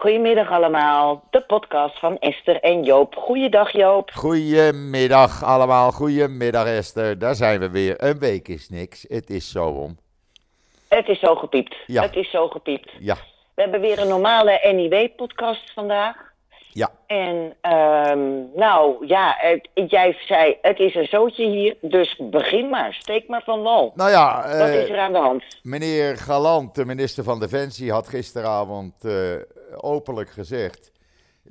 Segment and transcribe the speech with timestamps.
[0.00, 3.14] Goedemiddag allemaal, de podcast van Esther en Joop.
[3.14, 4.10] Goeiedag Joop.
[4.14, 7.18] Goedemiddag allemaal, goedemiddag Esther.
[7.18, 7.94] Daar zijn we weer.
[8.02, 9.98] Een week is niks, het is zo om.
[10.88, 11.76] Het is zo gepiept.
[11.86, 12.02] Ja.
[12.02, 12.90] Het is zo gepiept.
[12.98, 13.14] Ja,
[13.54, 16.27] We hebben weer een normale NIW-podcast vandaag.
[16.72, 22.68] Ja, En ehm, nou ja, het- jij zei het is een zootje hier, dus begin
[22.68, 22.94] maar.
[22.94, 23.92] Steek maar van wal.
[23.94, 25.44] nou ja, Wat eh, is er aan de hand?
[25.62, 29.12] meneer Galant, de minister van Defensie, had gisteravond eh,
[29.76, 30.92] openlijk gezegd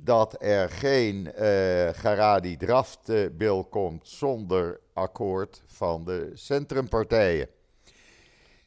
[0.00, 7.48] dat er geen eh Garadi draft-bill komt zonder akkoord van de centrumpartijen.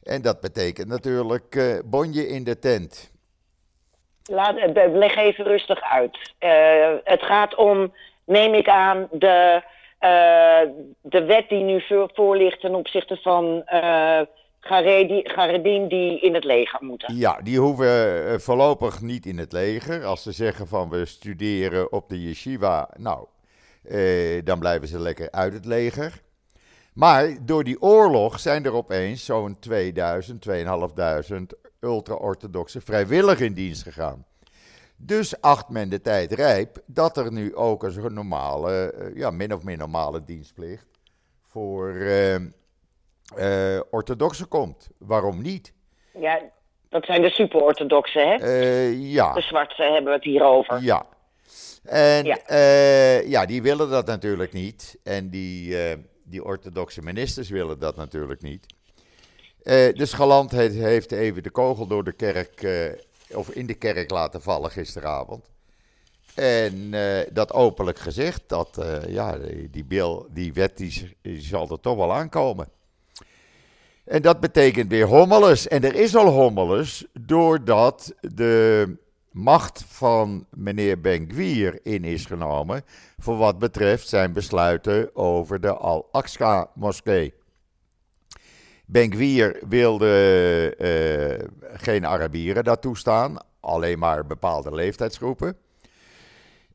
[0.02, 3.10] En dat betekent natuurlijk eh, bonje in de tent.
[4.24, 6.32] Laat, eh, leg even rustig uit.
[6.38, 6.50] Eh,
[7.04, 7.92] het gaat om,
[8.24, 9.62] neem ik aan, de,
[9.98, 10.60] eh,
[11.00, 14.20] de wet die nu voor, ligt ten opzichte van eh
[14.64, 17.16] Garedi- Garedien die in het leger moeten.
[17.16, 20.04] Ja, die hoeven voorlopig niet in het leger.
[20.04, 23.26] Als ze zeggen van we studeren op de yeshiva, nou,
[24.44, 26.12] dan blijven ze lekker uit het leger.
[26.94, 34.24] Maar door die oorlog zijn er opeens zo'n 2000, 2500 ultra-orthodoxe vrijwillig in dienst gegaan.
[34.96, 39.54] Dus acht men de tijd rijp dat er nu ook een normale, eh, ja, min
[39.54, 40.86] of meer normale dienstplicht
[41.42, 41.94] voor
[43.36, 44.88] eh, orthodoxen komt.
[44.98, 45.72] Waarom niet?
[46.18, 46.40] Ja,
[46.88, 48.34] dat zijn de super-orthodoxen, hè?
[48.34, 49.32] Eh, ja.
[49.32, 50.82] De zwarte hebben we het hier over.
[50.82, 51.06] Ja.
[51.82, 52.24] En
[53.28, 53.46] Ja.
[53.46, 54.98] die willen dat natuurlijk niet.
[55.02, 55.76] En die,
[56.24, 58.66] die orthodoxe ministers willen dat natuurlijk niet.
[59.62, 63.74] Eh dus Galant heeft, heeft even de kogel door de kerk, eh, of in de
[63.74, 65.50] kerk laten vallen gisteravond.
[66.34, 69.38] En eh, dat openlijk gezegd, dat ja,
[69.70, 72.68] die, bill, die wet die, zal er toch wel aankomen.
[74.04, 75.68] En dat betekent weer hommeles.
[75.68, 78.96] En er is al hommeles doordat de
[79.32, 82.84] macht van meneer Ben-Gvir in is genomen
[83.18, 87.32] voor wat betreft zijn besluiten over de Al-Aqsa-moskee.
[88.92, 91.48] Ben-Gvir wilde eh,
[91.80, 95.56] geen Arabieren daar toestaan, alleen maar bepaalde leeftijdsgroepen.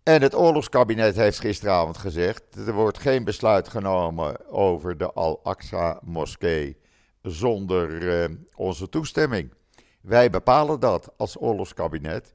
[0.04, 6.78] En het oorlogskabinet heeft gisteravond gezegd: er wordt geen besluit genomen over de Al-Aqsa-moskee
[7.22, 9.54] zonder eh, onze toestemming.
[10.02, 12.34] Wij bepalen dat als oorlogskabinet.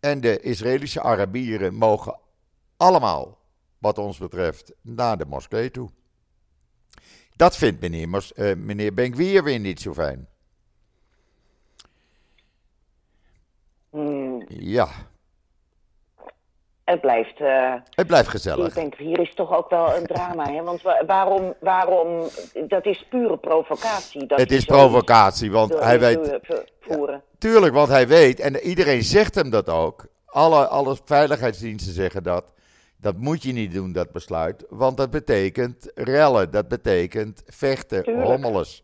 [0.00, 2.18] En de Israëlische Arabieren mogen
[2.76, 3.38] allemaal,
[3.78, 5.90] wat ons betreft, naar de moskee toe.
[7.40, 10.28] Dat vindt meneer, Mos- eh, meneer Ben-Gvir weer niet zo fijn.
[13.90, 14.88] Hmm, Ja,
[16.84, 17.40] het blijft...
[17.40, 18.74] eh het blijft ik gezellig.
[18.74, 20.62] denk, hier is toch ook wel een drama, hè?
[20.62, 22.28] Want wa- waarom, waarom...
[22.68, 24.26] Dat is pure provocatie.
[24.26, 27.22] Dat Het is provocatie, want hij weet, invoeren- voeren.
[27.38, 30.06] Tuurlijk, want hij weet, en iedereen zegt hem dat ook.
[30.26, 32.44] Alle, alle veiligheidsdiensten zeggen dat.
[33.00, 34.64] Dat moet je niet doen, dat besluit.
[34.68, 38.26] Want dat betekent rellen, dat betekent vechten, Tuurlijk.
[38.26, 38.82] hommeles.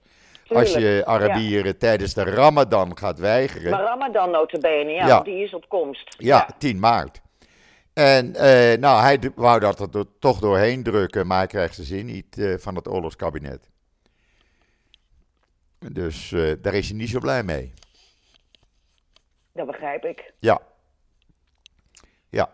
[0.49, 3.71] Als je Arabieren tijdens de Ramadan gaat weigeren.
[3.71, 5.21] Maar Ramadan notabene, ja, Ja.
[5.21, 6.15] die is op komst.
[6.19, 7.21] ja, 10 maart.
[7.93, 12.07] En eh, nou, hij wou dat er toch doorheen drukken, maar hij krijgt zijn zin
[12.07, 13.69] niet eh, van het oorlogskabinet.
[15.93, 17.73] Dus eh, daar is hij niet zo blij mee.
[19.53, 20.33] Dat begrijp ik.
[20.39, 20.61] Ja.
[22.29, 22.53] Ja.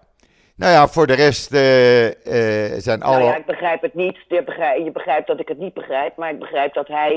[0.62, 3.18] Nou ja, voor de rest eh, eh, zijn alle.
[3.18, 4.18] Nou ja, ik begrijp het niet.
[4.28, 7.12] Je begrijpt, je begrijpt dat ik het niet begrijp, maar ik begrijp dat hij...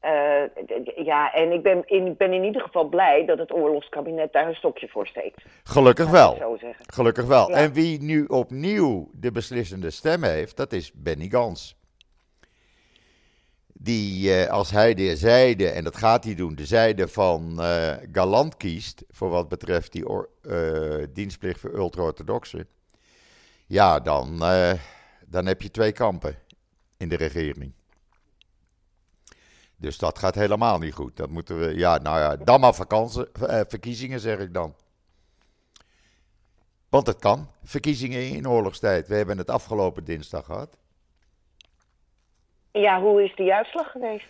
[0.00, 4.32] eh, ja, en ik ben, in, ik ben in ieder geval blij dat het oorlogskabinet
[4.32, 5.42] daar een stokje voor steekt.
[5.64, 6.36] Gelukkig wel.
[6.36, 6.84] Zo zeggen.
[6.86, 7.50] Gelukkig wel.
[7.50, 7.56] Ja.
[7.56, 11.76] En wie nu opnieuw de beslissende stem heeft, dat is Benny Gans.
[13.84, 17.96] Die, eh, als hij de zijde, en dat gaat hij doen, de zijde van eh,
[18.12, 20.04] Galant kiest, voor wat betreft die
[20.42, 22.68] eh, dienstplicht voor ultra-orthodoxen,
[23.66, 24.38] ja, dan,
[25.26, 26.38] dan heb je twee kampen
[26.96, 27.72] in de regering.
[29.76, 31.16] Dus dat gaat helemaal niet goed.
[31.16, 32.74] Dat moeten we, ja, nou ja, dan maar
[33.66, 34.74] verkiezingen zeg ik dan.
[36.88, 37.50] Want het kan.
[37.64, 39.08] Verkiezingen in oorlogstijd.
[39.08, 40.76] We hebben het afgelopen dinsdag gehad.
[42.80, 44.24] Ja, hoe is die uitslag geweest?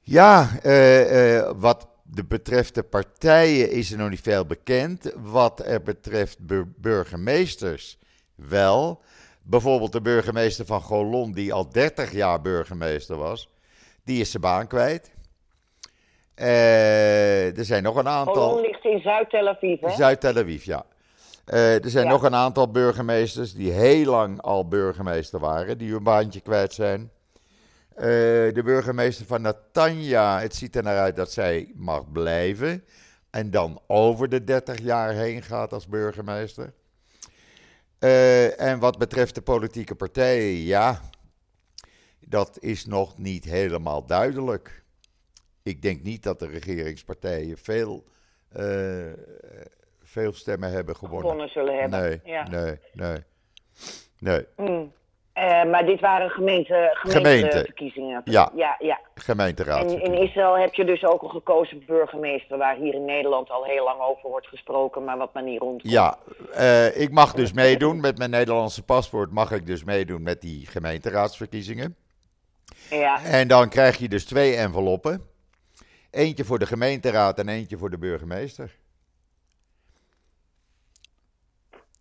[0.00, 5.12] Ja, eh, eh, wat de betreft de partijen is er nog niet veel bekend.
[5.16, 7.98] Wat er betreft bur- burgemeesters
[8.34, 9.00] wel.
[9.42, 13.48] Bijvoorbeeld de burgemeester van Golon, die al 30 jaar burgemeester was,
[14.04, 15.10] die is zijn baan kwijt.
[16.34, 18.34] Eh, er zijn nog een aantal.
[18.48, 19.90] Holland ligt in Zuid-Tel Aviv, hè?
[19.90, 20.84] Zuid-Tel Aviv, ja.
[21.44, 22.10] Er zijn Ja.
[22.10, 27.10] nog een aantal burgemeesters die heel lang al burgemeester waren, die hun baantje kwijt zijn.
[27.94, 28.04] Eh,
[28.54, 32.84] de burgemeester van Natanja, het ziet er naar uit dat zij mag blijven.
[33.30, 36.72] en dan over de 30 jaar heen gaat als burgemeester.
[37.98, 41.00] Eh, en wat betreft de politieke partijen, ja,
[42.20, 44.84] dat is nog niet helemaal duidelijk.
[45.62, 48.04] Ik denk niet dat de regeringspartijen veel,
[48.48, 49.12] eh,
[50.02, 51.20] veel stemmen hebben gewonnen.
[51.20, 52.00] Gewonnen zullen hebben.
[52.00, 52.48] Nee, ja.
[52.48, 53.24] nee, nee.
[54.18, 54.46] nee.
[54.56, 54.92] Mm.
[55.40, 58.20] Eh, maar dit waren gemeente, gemeenteverkiezingen.
[58.24, 58.50] Ja.
[58.54, 59.00] ja, ja.
[59.14, 60.18] En Gemeenteraadsverkiezingen.
[60.18, 63.84] in Israël heb je dus ook een gekozen burgemeester, waar hier in Nederland al heel
[63.84, 65.92] lang over wordt gesproken, maar wat maar niet rondkomt.
[65.92, 66.16] Ja,
[66.52, 69.32] eh, ik mag dus meedoen met mijn Nederlandse paspoort.
[69.32, 71.96] Mag ik dus meedoen met die gemeenteraadsverkiezingen.
[72.90, 73.24] Ja.
[73.24, 75.22] En dan krijg je dus twee enveloppen.
[76.10, 78.76] Eentje voor de gemeenteraad en eentje voor de burgemeester.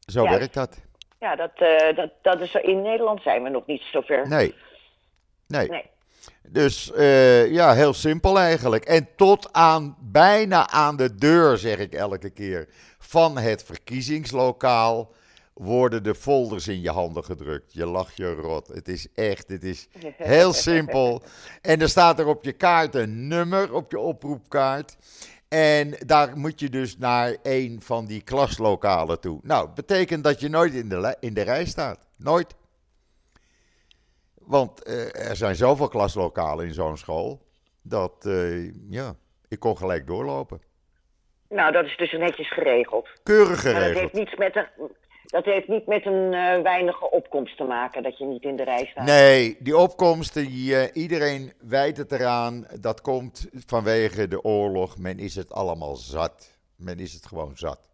[0.06, 0.30] Zo Ja.
[0.30, 0.88] werkt dat.
[1.19, 4.27] Ja, dat, eh, dat, dat is, in Nederland zijn we nog niet zover.
[4.27, 4.56] Nee.
[5.48, 5.69] Nee.
[5.69, 5.86] Nee.
[6.48, 8.86] Dus eh, ja, heel simpel eigenlijk.
[8.86, 12.68] En tot aan, bijna aan de deur, zeg ik elke keer,
[12.98, 15.12] van het verkiezingslokaal
[15.54, 17.74] worden de folders in je handen gedrukt.
[17.74, 18.68] Je lacht je rot.
[18.68, 19.88] Het is echt, het is
[20.18, 21.21] heel simpel.
[21.62, 24.98] En er staat er op je kaart een nummer, op je oproepkaart.
[25.50, 29.40] En daar moet je dus naar een van die klaslokalen toe.
[29.44, 32.00] Nou, betekent dat je nooit in de, in de rij staat.
[32.18, 32.56] Nooit.
[34.34, 37.46] Want eh, er zijn zoveel klaslokalen in zo'n school.
[37.81, 39.16] Dat, eh, ja,
[39.48, 40.62] ik kon gelijk doorlopen.
[41.50, 43.10] Nou, dat is dus netjes geregeld.
[43.24, 44.13] Keurig Maar dat heeft geregeld.
[44.13, 44.68] niets met een,
[45.30, 48.64] dat heeft niet met een eh, weinige opkomst te maken, dat je niet in de
[48.64, 49.06] rij staat.
[49.06, 52.66] Nee, die opkomst, die, iedereen wijt het eraan.
[52.80, 54.98] Dat komt vanwege de oorlog.
[54.98, 56.58] Men is het allemaal zat.
[56.78, 57.90] Men is het gewoon zat.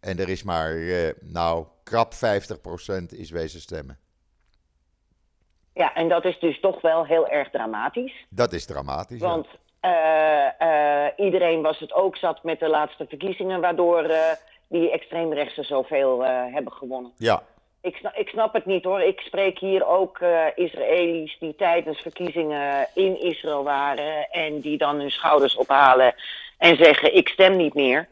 [0.00, 3.98] En er is maar, eh, nou, krap 50% is wezen stemmen.
[5.74, 8.26] Ja, en dat is dus toch wel heel erg dramatisch.
[8.28, 9.20] Dat is dramatisch.
[9.20, 9.26] ja.
[9.26, 9.46] Want
[9.80, 14.10] eh, iedereen was het ook zat met de laatste verkiezingen, waardoor
[14.70, 17.12] die extreemrechtsen zoveel eh, hebben gewonnen.
[17.16, 17.42] Ja,
[17.82, 19.00] Ik snap, ik snap het niet hoor.
[19.00, 25.00] Ik spreek hier ook eh Israëli's die tijdens verkiezingen in Israël waren en die dan
[25.00, 26.14] hun schouders ophalen
[26.58, 28.08] en zeggen ik stem niet meer.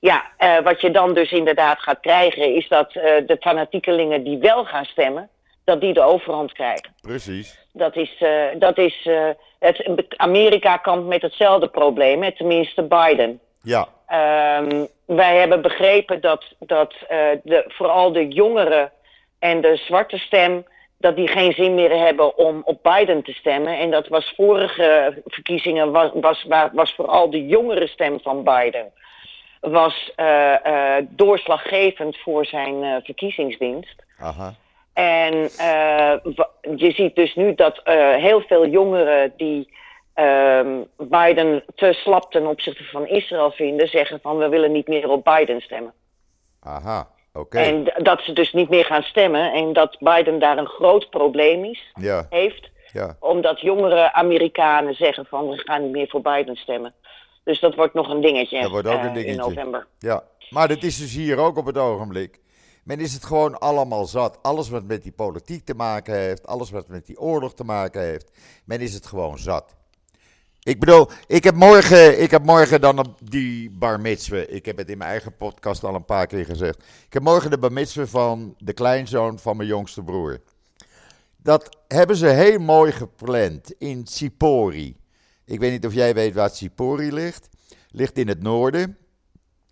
[0.00, 4.38] Ja, eh, wat je dan dus inderdaad gaat krijgen is dat eh, de fanatiekelingen die
[4.38, 5.28] wel gaan stemmen,
[5.64, 6.94] dat die de overhand krijgen.
[7.00, 7.58] precies.
[7.72, 9.28] Dat is, eh, dat is eh,
[9.58, 13.40] het, Amerika kampt met hetzelfde probleem, tenminste Biden.
[13.62, 14.84] Ja, Ehm,
[15.16, 18.92] wij hebben begrepen dat, dat eh, de, vooral de jongeren
[19.38, 20.66] en de zwarte stem,
[20.98, 23.78] dat die geen zin meer hebben om op Biden te stemmen.
[23.78, 28.92] En dat was vorige verkiezingen, was, was, wa- was vooral de jongere stem van Biden.
[29.60, 30.66] Was eh,
[30.96, 33.94] eh, doorslaggevend voor zijn verkiezingswinst.
[34.20, 34.54] aha.
[34.92, 35.34] En
[36.76, 37.80] je ziet dus nu dat
[38.18, 39.68] heel veel jongeren die
[40.18, 45.08] ehm, Biden te slap ten opzichte van Israël vinden, zeggen van we willen niet meer
[45.10, 45.92] op Biden stemmen.
[46.60, 47.58] Aha, oké.
[47.58, 51.64] En dat ze dus niet meer gaan stemmen en dat Biden daar een groot probleem
[51.64, 53.16] is, Ja, heeft, ja.
[53.20, 56.94] omdat jongere Amerikanen zeggen van we gaan niet meer voor Biden stemmen.
[57.44, 59.32] Dus dat wordt nog een dingetje, Dat wordt ook eh, een dingetje.
[59.32, 59.86] in november.
[59.98, 62.40] Ja, maar dat is dus hier ook op het ogenblik.
[62.84, 64.38] Men is het gewoon allemaal zat.
[64.42, 68.02] Alles wat met die politiek te maken heeft, alles wat met die oorlog te maken
[68.02, 68.30] heeft,
[68.64, 69.76] men is het gewoon zat.
[70.68, 74.46] Ik bedoel, ik heb morgen, ik heb morgen dan op die bar mitzwe.
[74.46, 76.78] Ik heb het in mijn eigen podcast al een paar keer gezegd.
[77.06, 80.40] Ik heb morgen de bar mitzwe van de kleinzoon van mijn jongste broer.
[81.36, 84.96] Dat hebben ze heel mooi gepland in Sipori.
[85.44, 87.48] Ik weet niet of jij weet waar Sipori ligt.
[87.90, 88.96] Ligt in het noorden.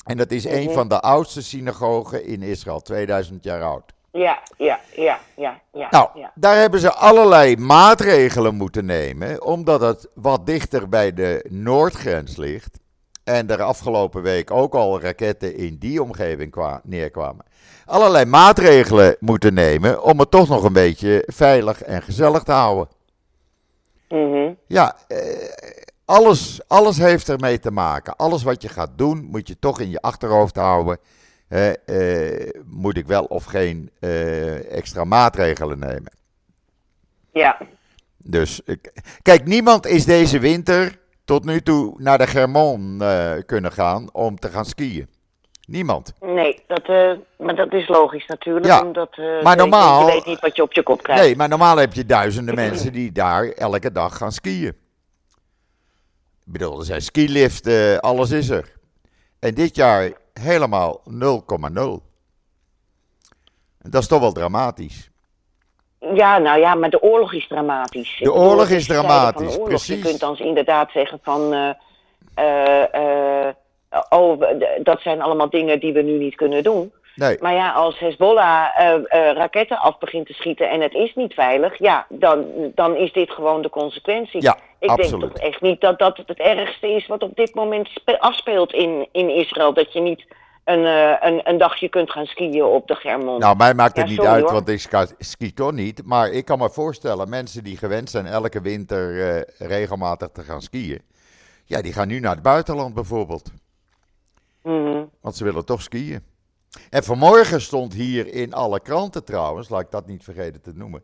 [0.04, 0.72] En dat is een Mhm.
[0.74, 3.92] van de oudste synagogen in Israël, 2000 jaar oud.
[4.16, 5.88] Ja, ja, ja, ja, ja.
[5.90, 6.32] Nou, ja.
[6.34, 12.78] daar hebben ze allerlei maatregelen moeten nemen, omdat het wat dichter bij de noordgrens ligt.
[13.24, 17.44] En er afgelopen week ook al raketten in die omgeving kwa- neerkwamen.
[17.84, 22.88] Allerlei maatregelen moeten nemen om het toch nog een beetje veilig en gezellig te houden.
[24.08, 24.52] Mhm.
[24.66, 25.18] Ja, eh,
[26.04, 28.16] alles, alles heeft ermee te maken.
[28.16, 30.98] Alles wat je gaat doen, moet je toch in je achterhoofd houden.
[31.48, 36.12] Eh, moet ik wel of geen eh, extra maatregelen nemen?
[37.32, 37.58] ja.
[38.28, 43.72] Dus ik- kijk, niemand is deze winter tot nu toe naar de Germon eh, kunnen
[43.72, 45.08] gaan om te gaan skiën.
[45.66, 46.12] Niemand.
[46.20, 48.66] Nee, dat, eh, maar dat is logisch natuurlijk.
[48.66, 51.22] Ja, omdat, eh, maar je- normaal- Je weet niet wat je op je kop krijgt.
[51.22, 54.74] Nee, maar normaal heb je duizenden mensen die daar elke dag gaan skiën.
[56.46, 58.72] Ik bedoel, er zijn skiliften, alles is er.
[59.46, 61.10] En dit jaar helemaal 0,0.
[63.82, 65.10] En Dat is toch wel dramatisch.
[66.14, 68.16] Ja, nou ja, maar de oorlog is dramatisch.
[68.18, 69.68] De oorlog is dramatisch, oorlog.
[69.68, 69.96] precies.
[70.02, 71.52] Je kunt dan inderdaad zeggen van...
[71.52, 71.70] eh,
[72.34, 73.54] eh, eh,
[74.08, 74.42] oh,
[74.82, 76.92] dat zijn allemaal dingen die we nu niet kunnen doen.
[77.16, 81.14] Nee, Maar ja, als Hezbollah eh, eh, raketten af begint te schieten en het is
[81.14, 82.44] niet veilig, ja, dan,
[82.74, 84.42] dan is dit gewoon de consequentie.
[84.42, 85.20] ja, Ik absoluut.
[85.20, 88.72] denk toch echt niet dat dat het ergste is wat op dit moment spe- afspeelt
[88.72, 89.72] in, in Israël.
[89.74, 90.24] Dat je niet
[90.64, 93.38] een, eh, een, een dagje kunt gaan skiën op de Germon.
[93.38, 94.52] Nou, mij maakt het Ja, niet sorry, uit, hoor.
[94.52, 96.02] want ik ski toch niet.
[96.04, 101.02] Maar ik kan me voorstellen, mensen die gewend zijn elke winter regelmatig te gaan skiën.
[101.64, 103.50] Ja, die gaan nu naar het buitenland bijvoorbeeld.
[104.62, 105.04] Mhm.
[105.20, 106.24] Want ze willen toch skiën.
[106.90, 111.02] En vanmorgen stond hier in alle kranten trouwens, laat ik dat niet vergeten te noemen.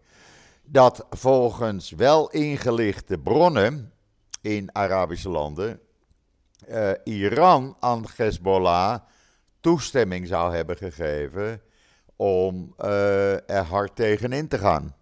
[0.64, 3.92] Dat volgens wel ingelichte bronnen
[4.40, 5.80] in Arabische landen.
[6.68, 8.98] eh, Iran aan Hezbollah
[9.60, 11.60] toestemming zou hebben gegeven
[12.16, 14.94] om eh, er hard tegenin te gaan.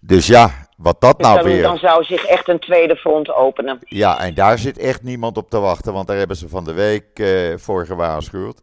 [0.00, 1.62] Dus ja, wat dat Dus nou dan, weer.
[1.62, 3.78] dan zou zich echt een tweede front openen.
[3.80, 6.72] Ja, en daar zit echt niemand op te wachten, want daar hebben ze van de
[6.72, 8.60] week eh, voor gewaarschuwd.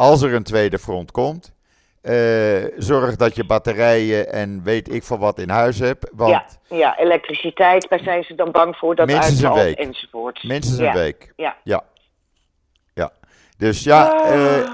[0.00, 1.52] Als er een tweede front komt,
[2.00, 6.10] eh, zorg dat je batterijen en weet ik van wat in huis hebt.
[6.12, 6.30] Want
[6.68, 9.78] Ja, ja, elektriciteit, daar zijn ze dan bang voor dat Minstens een week.
[9.78, 10.42] enzovoort.
[10.44, 11.32] minstens een week.
[11.36, 11.56] Ja.
[11.64, 11.82] Ja.
[12.94, 13.12] Ja.
[13.56, 14.30] Dus ja, Ah.
[14.34, 14.66] eh, eh,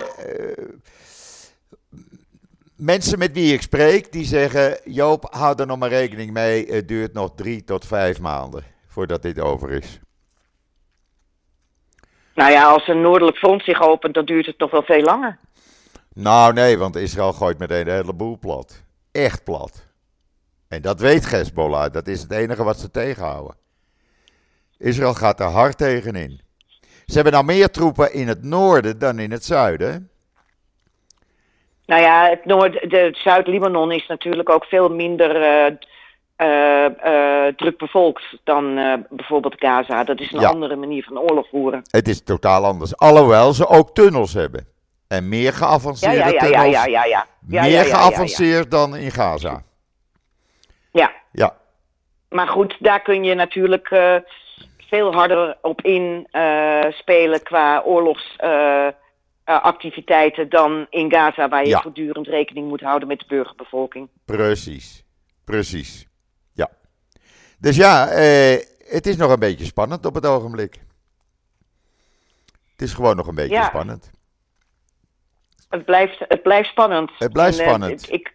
[2.77, 4.79] mensen met wie ik spreek, die zeggen...
[4.85, 6.67] Joop, hou er nog maar rekening mee.
[6.73, 10.01] Het duurt nog drie tot vijf maanden voordat dit over is.
[12.37, 15.39] Nou ja, als een noordelijk front zich opent, dan duurt het toch wel veel langer.
[16.15, 18.83] Nou nee, want Israël gooit meteen de hele boel plat.
[19.13, 19.87] Echt plat.
[20.69, 21.93] En dat weet Hezbollah.
[21.93, 23.57] Dat is het enige wat ze tegenhouden.
[24.79, 26.41] Israël gaat er hard tegenin.
[27.07, 30.11] Ze hebben nou meer troepen in het noorden dan in het zuiden.
[31.87, 35.73] Nou ja, het Noord, de Zuid-Libanon is natuurlijk ook veel minder eh,
[36.37, 36.93] eh, eh,
[37.57, 40.05] druk bevolkt dan eh, bijvoorbeeld Gaza.
[40.05, 40.49] Dat is een Ja.
[40.49, 41.83] andere manier van oorlog voeren.
[41.91, 42.97] Het is totaal anders.
[42.97, 44.67] Alhoewel ze ook tunnels hebben.
[45.09, 46.71] En meer geavanceerde ja, ja, ja, tunnels.
[46.73, 47.27] ja, ja, ja.
[47.49, 49.63] Ja, meer geavanceerd dan in Gaza.
[50.93, 51.57] Ja, Ja,
[52.29, 54.15] maar goed, daar kun je natuurlijk eh,
[54.89, 62.69] veel harder op in eh, spelen qua oorlogsactiviteiten dan in Gaza, waar je voortdurend rekening
[62.69, 64.09] moet houden met de burgerbevolking.
[64.25, 65.05] precies.
[65.45, 66.07] Precies.
[67.59, 68.59] Dus ja, eh,
[68.89, 70.75] het is nog een beetje spannend op het ogenblik.
[72.73, 73.65] Het is gewoon nog een beetje Ja.
[73.67, 74.11] spannend.
[75.69, 77.11] Het blijft, het blijft spannend.
[77.19, 78.13] Het blijft En, eh, spannend.
[78.13, 78.33] ik,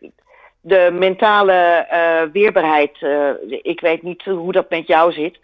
[0.61, 3.29] de mentale eh, weerbaarheid, eh,
[3.61, 5.39] ik weet niet hoe dat met jou zit.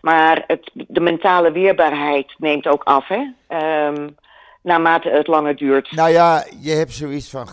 [0.00, 3.32] Maar het, de mentale weerbaarheid neemt ook af, hè?
[3.48, 4.08] Ehm,
[4.62, 5.90] naarmate het langer duurt.
[5.90, 7.48] Nou ja, je hebt zoiets van,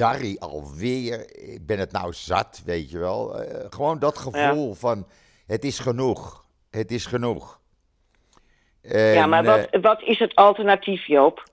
[0.00, 3.42] Gatsidari alweer, ik ben het nou zat, weet je wel.
[3.42, 5.06] Eh, gewoon dat gevoel van,
[5.46, 7.60] het is genoeg, het is genoeg.
[8.82, 11.48] ja, maar eh, wat, wat is het alternatief, Joop?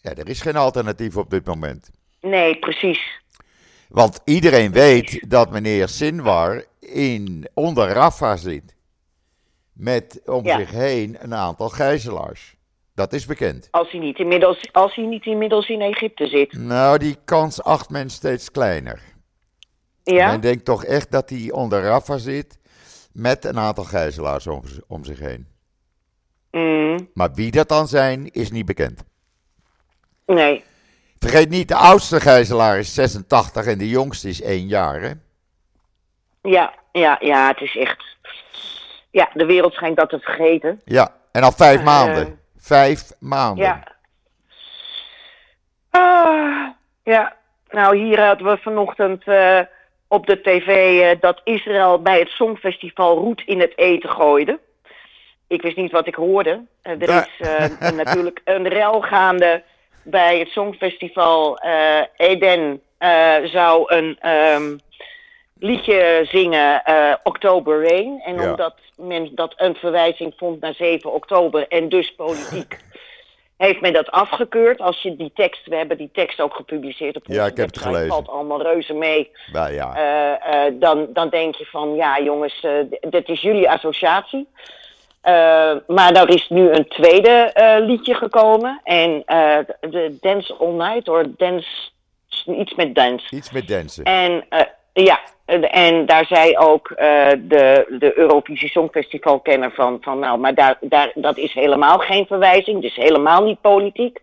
[0.00, 1.90] ja, er is geen alternatief op dit moment.
[2.20, 3.20] Nee, precies.
[3.88, 8.76] Want iedereen weet dat meneer Sinwar in, onder Rafa zit.
[9.72, 10.58] Met om Ja.
[10.58, 12.56] zich heen een aantal gijzelaars.
[12.98, 13.68] Dat is bekend.
[13.70, 16.52] Als hij niet inmiddels, als hij niet inmiddels in Egypte zit.
[16.52, 19.00] Nou, die kans acht men steeds kleiner.
[20.02, 20.30] Ja?
[20.30, 22.58] Men denkt toch echt dat hij onder Rafa zit.
[23.12, 25.46] Met een aantal gijzelaars om, om zich heen.
[26.50, 29.04] Mm, Maar wie dat dan zijn, is niet bekend.
[30.26, 30.64] nee.
[31.18, 35.00] Vergeet niet, de oudste gijzelaar is 86 en de jongste is één jaar.
[35.00, 35.12] Hè?
[36.42, 38.04] Ja, ja, ja, het is echt.
[39.10, 40.80] Ja, de wereld schijnt dat te vergeten.
[40.84, 42.40] Ja, en al vijf Eh, maanden.
[42.68, 43.64] Vijf maanden.
[43.64, 43.82] Ja.
[45.90, 46.68] Ah,
[47.04, 47.36] ja,
[47.70, 49.60] nou hier hadden we vanochtend eh,
[50.08, 54.58] op de tv eh, dat Israël bij het Songfestival roet in het eten gooide.
[55.46, 56.64] Ik wist niet wat ik hoorde.
[56.82, 57.08] Eh, er
[57.38, 59.62] is eh, natuurlijk een rel gaande
[60.02, 61.58] bij het Songfestival.
[61.58, 64.76] eh, Eden eh, zou een ehm,
[65.60, 68.20] liedje zingen, eh October Rain.
[68.24, 68.50] En Ja.
[68.50, 72.78] omdat men dat een verwijzing vond naar 7 oktober en dus politiek
[73.56, 74.80] heeft men dat afgekeurd.
[74.80, 77.66] Als je die tekst, we hebben die tekst ook gepubliceerd op onze Ja, ik heb
[77.66, 78.08] het gelezen.
[78.08, 79.30] valt allemaal reuze mee.
[79.52, 79.94] Nou ja.
[79.96, 82.60] Eh, eh, dan, dan denk je van, ja jongens,
[82.90, 84.48] d- dit is jullie associatie.
[85.86, 87.52] Maar er is nu een tweede
[87.86, 88.80] liedje gekomen.
[88.84, 89.22] En
[89.80, 91.68] de Dance All Night, of Dance,
[92.46, 93.36] iets met dance.
[93.36, 94.04] Iets met dansen.
[94.04, 94.44] En
[95.04, 95.20] ja,
[95.70, 101.10] en- daar zei ook eh, de, de Eurovisie Songfestival-kenner van, van nou, maar daar, daar,
[101.14, 104.18] dat is helemaal geen verwijzing, dus helemaal niet politiek.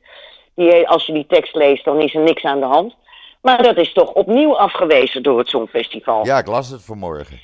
[0.55, 2.96] Die, als je die tekst leest, dan is er niks aan de hand.
[3.41, 6.25] Maar dat is toch opnieuw afgewezen door het Songfestival.
[6.25, 7.39] Ja, ik las het vanmorgen.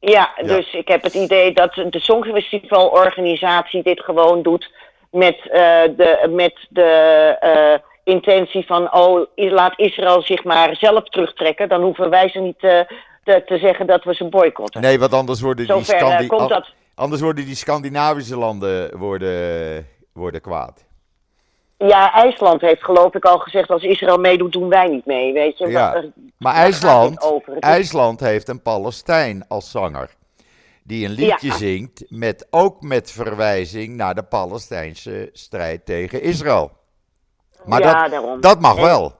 [0.00, 0.42] Ja, Ja.
[0.42, 4.70] dus ik heb het idee dat de Songfestivalorganisatie dit gewoon doet
[5.10, 5.52] met, uh,
[5.96, 11.68] de, met de intentie van, oh, laat Israël zich maar zelf terugtrekken.
[11.68, 12.86] Dan hoeven wij ze niet te,
[13.24, 14.80] te zeggen dat we ze boycotten.
[14.80, 16.72] Nee, want anders worden die, Scandi dat...
[16.94, 20.86] anders worden die Scandinavische landen worden, worden kwaad.
[21.78, 25.58] Ja, IJsland heeft geloof ik al gezegd, als Israël meedoet, doen wij niet mee, weet
[25.58, 25.66] je.
[25.66, 26.04] Ja.
[26.38, 30.16] Maar, IJsland, IJsland heeft een Palestijn als zanger.
[30.82, 36.70] Die een liedje zingt, met, ook met verwijzing naar de Palestijnse strijd tegen Israël.
[37.68, 39.16] Maar ja, dat, dat mag wel.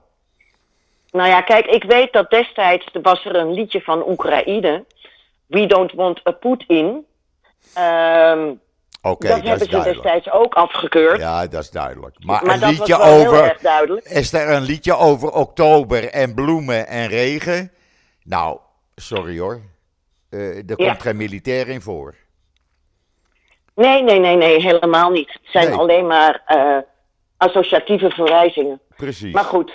[1.11, 4.85] Nou ja, kijk, ik weet dat destijds was er een liedje van Oekraïne.
[5.45, 7.05] We don't want a Putin.
[7.77, 8.59] Um,
[9.01, 11.19] Oké, dat, hebben ze destijds ook afgekeurd.
[11.19, 12.15] Ja, dat is duidelijk.
[12.19, 13.57] Maar, een liedje over.
[14.03, 17.71] Is er een liedje over oktober en bloemen en regen?
[18.23, 18.59] Nou,
[18.95, 19.61] sorry hoor.
[20.29, 22.15] Uh, er komt geen militair in voor.
[23.75, 25.31] Nee, nee, nee, nee, helemaal niet.
[25.33, 26.77] Het zijn alleen maar uh,
[27.39, 28.81] associatieve verwijzingen.
[28.95, 29.33] Precies.
[29.33, 29.71] Maar goed.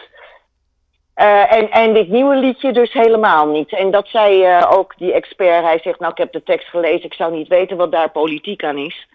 [1.16, 3.72] Uh, en, en dit nieuwe liedje dus helemaal niet.
[3.72, 5.64] En dat zei uh, ook die expert.
[5.64, 8.64] Hij zegt, nou ik heb de tekst gelezen, ik zou niet weten wat daar politiek
[8.64, 9.08] aan is.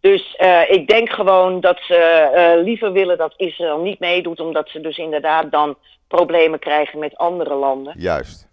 [0.00, 4.80] Dus uh, ik denk gewoon dat ze liever willen dat Israël niet meedoet, omdat ze
[4.80, 5.76] dus inderdaad dan
[6.08, 7.94] problemen krijgen met andere landen.
[7.98, 8.48] Juist.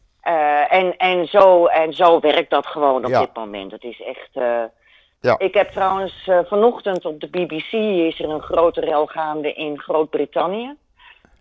[0.70, 3.72] en, en, zo, en zo werkt dat gewoon op dit moment.
[3.72, 4.30] Het is echt...
[5.24, 5.36] Ja.
[5.38, 7.72] Ik heb trouwens vanochtend op de BBC
[8.08, 10.76] is er een grote rel gaande in Groot-Brittannië.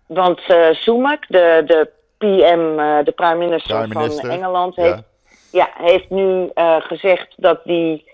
[0.07, 5.03] Want uh, Sumak, de, de PM, uh, de prime minister, van Engeland, heeft,
[5.53, 5.71] ja.
[5.75, 8.11] heeft nu gezegd dat die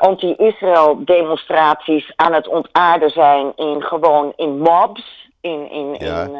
[0.00, 5.28] anti-Israël demonstraties aan het ontaarden zijn in gewoon in mobs.
[5.40, 6.22] In, in, ja.
[6.22, 6.36] in,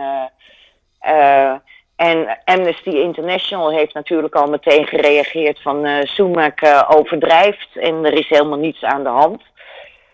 [1.98, 8.28] en Amnesty International heeft natuurlijk al meteen gereageerd van uh, Sumak overdrijft en er is
[8.28, 9.42] helemaal niets aan de hand.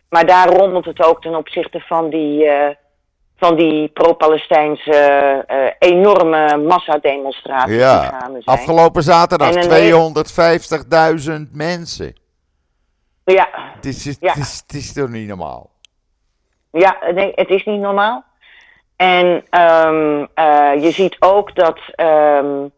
[0.08, 2.48] Maar daar rommelt het ook ten opzichte van die
[3.36, 8.58] van die pro-Palestijnse uh, enorme massademonstraties ja, die gaande zijn.
[8.58, 9.54] Afgelopen zaterdag
[11.38, 12.14] 250.000 mensen.
[13.24, 13.48] Ja.
[13.74, 14.34] Het is, het, ja.
[14.36, 15.70] Is, het is toch niet normaal?
[16.70, 18.24] Ja, nee, het is niet normaal.
[18.96, 22.72] En um, uh, je ziet ook dat, um,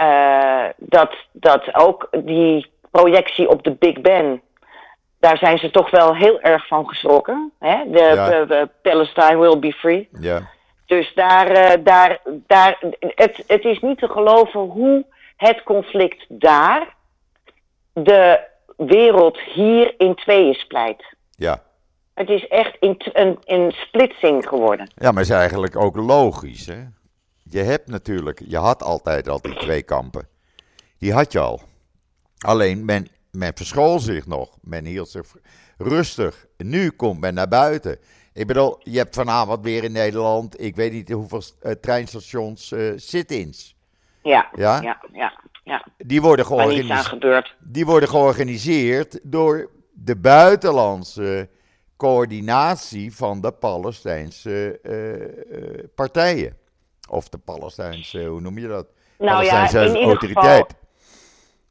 [0.00, 4.42] uh, dat, dat ook die projectie op de Big Ben
[5.22, 7.52] daar zijn ze toch wel heel erg van geschrokken.
[7.58, 7.90] Hè?
[7.90, 10.08] De, Palestine will be free.
[10.20, 10.48] Ja.
[10.86, 15.04] Dus daar, uh, daar, daar het, het is niet te geloven hoe
[15.36, 16.94] het conflict daar
[17.92, 18.40] de
[18.76, 21.04] wereld hier in tweeën splijt.
[21.30, 21.62] Ja.
[22.14, 24.90] Het is echt in, een, in splitsing geworden.
[24.94, 26.66] Ja, maar het is eigenlijk ook logisch.
[26.66, 26.84] Hè?
[27.42, 30.28] Je hebt natuurlijk, je had altijd al die twee kampen.
[30.98, 31.60] Die had je al.
[32.38, 34.56] Alleen men men verschool zich nog.
[34.60, 35.34] Men hield zich
[35.78, 36.46] rustig.
[36.56, 37.98] Nu komt men naar buiten.
[38.32, 42.92] Ik bedoel, je hebt vanavond weer in Nederland, ik weet niet hoeveel uh, treinstations, uh,
[42.96, 43.76] sit-ins.
[44.22, 45.86] Ja, ja, ja, ja, ja.
[45.98, 51.48] Die worden, georganiseerd, die worden georganiseerd door de buitenlandse
[52.02, 56.56] coördinatie van de Palestijnse uh, partijen.
[57.10, 58.86] Of de Palestijnse, hoe noem je dat?
[59.18, 60.66] Nou Palestijnse ja, in autoriteit.
[60.66, 60.80] Geval,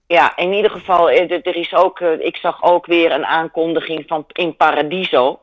[0.07, 4.03] ja, in ieder geval, eh, er is ook, eh, ik zag ook weer een aankondiging
[4.07, 5.39] van in Paradiso.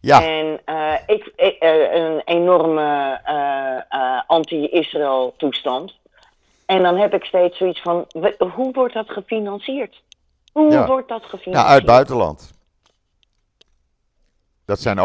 [0.00, 0.22] Ja.
[0.22, 3.20] En uh, ik, een enorme
[4.26, 5.94] anti-Israël toestand.
[6.66, 8.06] En dan heb ik steeds zoiets van,
[8.54, 10.02] hoe wordt dat gefinancierd?
[10.52, 11.66] Hoe wordt dat gefinancierd?
[11.66, 12.61] Ja, uit het buitenland.
[14.64, 14.96] Dat, zijn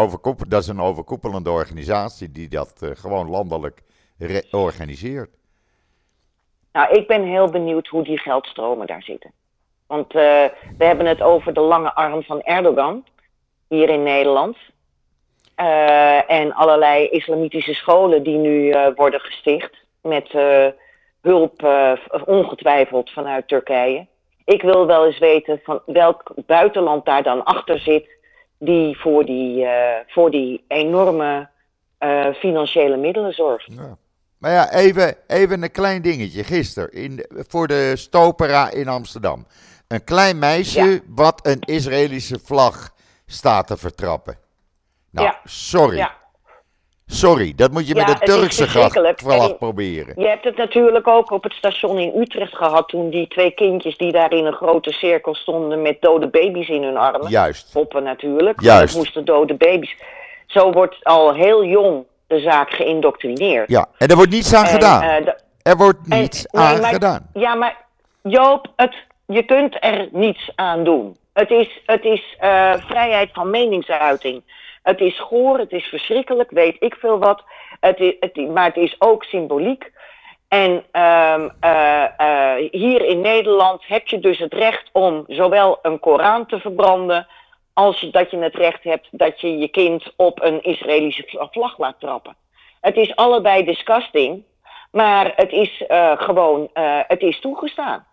[0.47, 3.81] dat is een overkoepelende organisatie die dat gewoon landelijk
[4.51, 5.29] organiseert.
[6.71, 9.31] Nou, ik ben heel benieuwd hoe die geldstromen daar zitten.
[9.87, 10.21] Want uh,
[10.77, 13.05] we hebben het over de lange arm van Erdogan
[13.67, 14.57] hier in Nederland.
[15.59, 20.31] Uh, en allerlei islamitische scholen die nu worden gesticht met
[21.21, 21.67] hulp
[22.25, 24.07] ongetwijfeld vanuit Turkije.
[24.45, 28.16] Ik wil wel eens weten van welk buitenland daar dan achter zit
[28.59, 29.65] die voor die,
[30.07, 31.49] voor die enorme
[32.35, 33.73] financiële middelen zorgt.
[33.73, 33.97] Ja.
[34.37, 36.43] Maar ja, even, even een klein dingetje.
[36.43, 39.47] Gisteren in, voor de Stopera in Amsterdam.
[39.87, 42.93] Een klein meisje wat een Israëlische vlag
[43.25, 44.37] staat te vertrappen.
[45.09, 45.97] Nou, sorry.
[45.97, 46.05] Ja.
[46.05, 46.17] Sorry,
[47.55, 48.67] dat moet je met een Turkse
[49.15, 50.13] vlag proberen.
[50.15, 52.87] Je hebt het natuurlijk ook op het station in Utrecht gehad...
[52.87, 55.81] toen die twee kindjes die daar in een grote cirkel stonden...
[55.81, 57.29] met dode baby's in hun armen.
[57.29, 57.71] Juist.
[57.73, 58.61] Poppen natuurlijk.
[58.61, 58.93] Juist.
[58.93, 59.95] Dat moesten dode baby's.
[60.45, 63.69] Zo wordt al heel jong de zaak geïndoctrineerd.
[63.69, 65.03] Ja, en er wordt niets aan gedaan.
[65.03, 65.27] Uh,
[65.61, 67.29] er wordt niets en, aan gedaan.
[67.33, 67.85] Ja, maar
[68.21, 71.17] Joop, het, je kunt er niets aan doen.
[71.33, 74.43] Het is, het is uh, vrijheid van meningsuiting.
[74.87, 77.43] Het is goor, het is verschrikkelijk, weet ik veel wat.
[77.79, 79.91] Het is, het, maar het is ook symboliek.
[80.47, 85.99] En um, uh, uh, hier in Nederland heb je dus het recht om zowel een
[85.99, 87.27] Koran te verbranden.
[87.73, 91.99] als dat je het recht hebt dat je je kind op een Israëlische vlag laat
[91.99, 92.35] trappen.
[92.81, 94.43] Het is allebei disgusting,
[94.91, 96.69] maar het is uh, gewoon
[97.07, 98.05] het is toegestaan.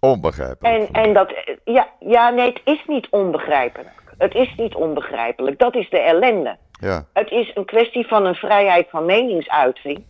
[0.00, 0.74] Onbegrijpelijk.
[0.74, 1.32] En, en dat,
[1.64, 3.99] ja, ja, nee, het is niet onbegrijpelijk.
[4.20, 5.58] Het is niet onbegrijpelijk.
[5.58, 6.56] Dat is de ellende.
[6.80, 7.06] Ja.
[7.12, 10.04] Het is een kwestie van een vrijheid van meningsuiting.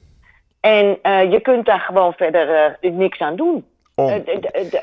[0.61, 3.65] En uh, je kunt daar gewoon verder uh, niks aan doen.
[3.95, 4.09] Om.
[4.09, 4.17] Uh,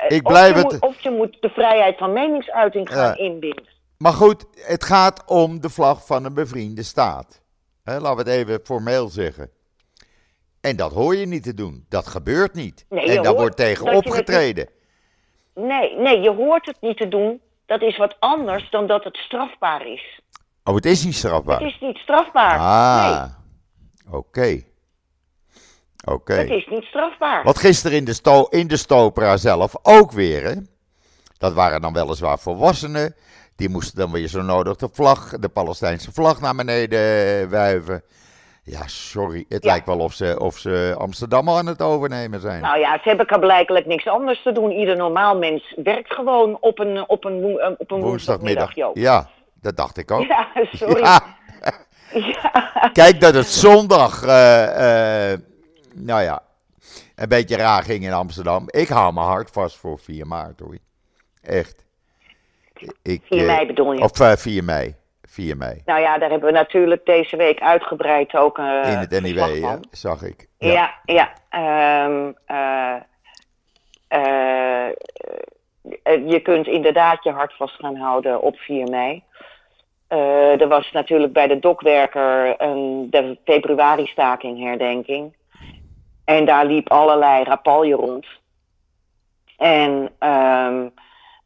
[0.08, 0.72] Ik blijf of, je het...
[0.72, 3.16] moet, of je moet de vrijheid van meningsuiting gaan Ja.
[3.16, 3.64] inbinden.
[3.98, 7.40] Maar goed, het gaat om de vlag van een bevriende staat.
[7.84, 9.50] Hè, laten we het even formeel zeggen.
[10.60, 11.84] En dat hoor je niet te doen.
[11.88, 12.86] Dat gebeurt niet.
[12.88, 14.68] Nee, en daar wordt tegen het opgetreden.
[15.54, 17.40] Nee, nee, je hoort het niet te doen.
[17.68, 20.20] Dat is wat anders dan dat het strafbaar is.
[20.64, 21.60] Oh, het is niet strafbaar.
[21.60, 22.58] Het is niet strafbaar.
[22.58, 23.24] Ah,
[24.10, 24.62] oké.
[26.04, 26.34] Oké.
[26.34, 27.44] Nee, het is niet strafbaar.
[27.44, 30.54] Wat gisteren in de, sto in de Stopera zelf ook weer, hè?
[31.38, 33.14] Dat waren dan weliswaar volwassenen.
[33.56, 37.00] Die moesten dan weer zo nodig de vlag, de Palestijnse vlag naar beneden
[37.40, 38.02] eh, wuiven.
[38.70, 39.44] Ja, sorry.
[39.48, 39.70] Het Ja.
[39.70, 42.60] lijkt wel of ze, of ze Amsterdam aan het overnemen zijn.
[42.60, 44.70] Nou ja, ze hebben blijkelijk niks anders te doen.
[44.70, 48.74] Ieder normaal mens werkt gewoon op een, op een, eh, op een woensdagmiddag.
[48.94, 49.28] Ja,
[49.60, 50.26] dat dacht ik ook.
[50.34, 51.00] Ja, sorry.
[51.02, 51.20] Ja.
[52.12, 52.90] Ja.
[52.92, 55.38] Kijk dat het zondag, eh, eh,
[55.94, 56.42] nou ja,
[57.14, 58.64] een beetje raar ging in Amsterdam.
[58.66, 60.78] Ik hou mijn hart vast voor 4 maart hoor.
[61.42, 61.84] Echt.
[63.02, 64.00] Ik, 4 eh, mei bedoel je?
[64.00, 64.94] Of eh, 4 mei.
[65.38, 65.82] 4 mei.
[65.84, 69.84] Nou ja, daar hebben we natuurlijk deze week uitgebreid ook eh in het NIW, van.
[69.90, 70.48] zag ik.
[70.58, 71.32] Ja, ja.
[71.48, 72.96] ehm, eh,
[76.02, 79.22] eh, je kunt inderdaad je hart vast gaan houden op 4 mei.
[80.58, 85.34] Er was natuurlijk bij de dokwerker een de februari-staking herdenking.
[86.24, 88.26] En daar liep allerlei rapalje rond.
[89.56, 90.88] En ehm,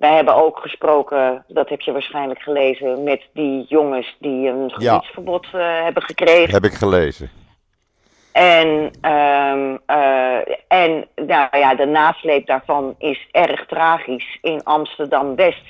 [0.03, 5.47] wij hebben ook gesproken, dat heb je waarschijnlijk gelezen, met die jongens die een gebiedsverbod
[5.53, 6.53] eh, hebben gekregen.
[6.53, 7.31] Heb ik gelezen.
[8.33, 10.39] En, ehm, eh,
[10.69, 14.39] en nou ja, de nasleep daarvan is erg tragisch.
[14.41, 15.67] In Amsterdam-West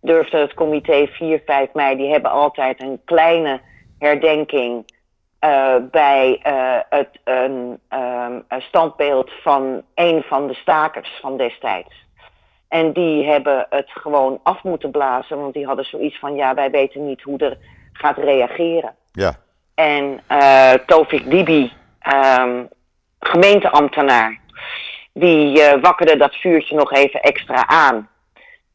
[0.00, 3.60] durfde het comité 4, 5 mei, die hebben altijd een kleine
[3.98, 4.92] herdenking
[5.38, 6.40] eh, bij
[6.88, 12.03] het een, ehm, een standbeeld van een van de stakers van destijds.
[12.74, 16.70] En die hebben het gewoon af moeten blazen, want die hadden zoiets van, ja, wij
[16.70, 17.56] weten niet hoe er
[17.92, 18.94] gaat reageren.
[19.12, 19.36] Ja,
[19.74, 22.64] En eh Tovik Dibi, ehm,
[23.20, 24.40] gemeenteambtenaar,
[25.12, 28.08] die eh, wakkerde dat vuurtje nog even extra aan.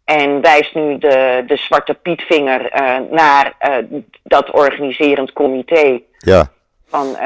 [0.04, 3.54] En wijst nu de, de zwarte pietvinger eh, naar
[4.24, 6.02] dat organiserend comité.
[6.18, 6.52] ja,
[6.88, 7.18] Van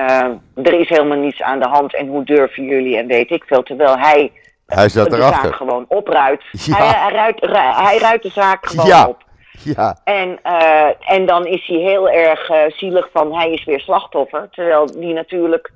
[0.56, 3.64] er is helemaal niets aan de hand en hoe durven jullie en weet ik veel.
[3.64, 4.32] Terwijl hij
[4.66, 5.54] hij zat de zaak erachter.
[5.54, 6.42] gewoon opruit.
[6.52, 6.76] Ja.
[6.76, 7.40] Hij, hij, ruit,
[7.76, 9.08] hij ruit de zaak gewoon Ja.
[9.08, 9.22] op.
[9.64, 13.80] Ja, En, eh, en dan is hij heel erg eh, zielig van hij is weer
[13.80, 14.48] slachtoffer.
[14.52, 15.72] Terwijl die natuurlijk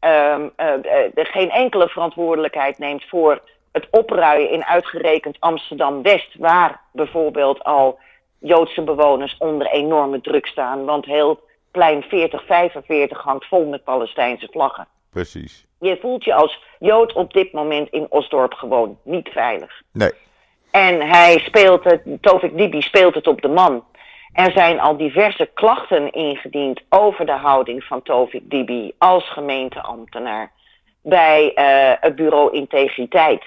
[0.00, 3.40] ehm, eh, eh, geen enkele verantwoordelijkheid neemt voor
[3.72, 6.34] het opruien in uitgerekend Amsterdam-West.
[6.38, 7.98] Waar bijvoorbeeld al
[8.38, 10.84] Joodse bewoners onder enorme druk staan.
[10.84, 11.40] Want heel
[11.70, 14.86] plein 4045 hangt vol met Palestijnse vlaggen.
[15.10, 15.64] Precies.
[15.78, 19.82] Je voelt je als Jood op dit moment in Osdorp gewoon niet veilig.
[19.92, 20.12] Nee,
[20.70, 23.84] En hij speelt het, Tovik Dibi speelt het op de man.
[24.32, 30.52] Er zijn al diverse klachten ingediend over de houding van Tovik Dibi als gemeenteambtenaar
[31.02, 33.44] bij eh, het bureau Integriteit.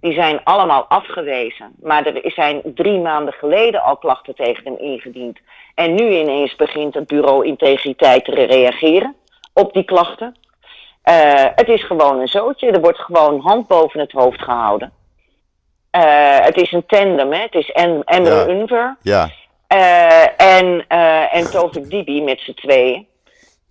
[0.00, 1.74] Die zijn allemaal afgewezen.
[1.80, 5.38] Maar er zijn drie maanden geleden al klachten tegen hem ingediend.
[5.74, 9.14] En nu ineens begint het bureau Integriteit te reageren
[9.52, 10.36] op die klachten.
[11.08, 12.70] Eh, het is gewoon een zootje.
[12.70, 14.92] Er wordt gewoon hand boven het hoofd gehouden.
[15.90, 17.40] Eh, het is een tandem, hè?
[17.40, 18.48] Het is en Emre Ja.
[18.48, 19.28] Unver ja,
[19.66, 23.06] eh, en, eh en Tovik Dibi met z'n tweeën.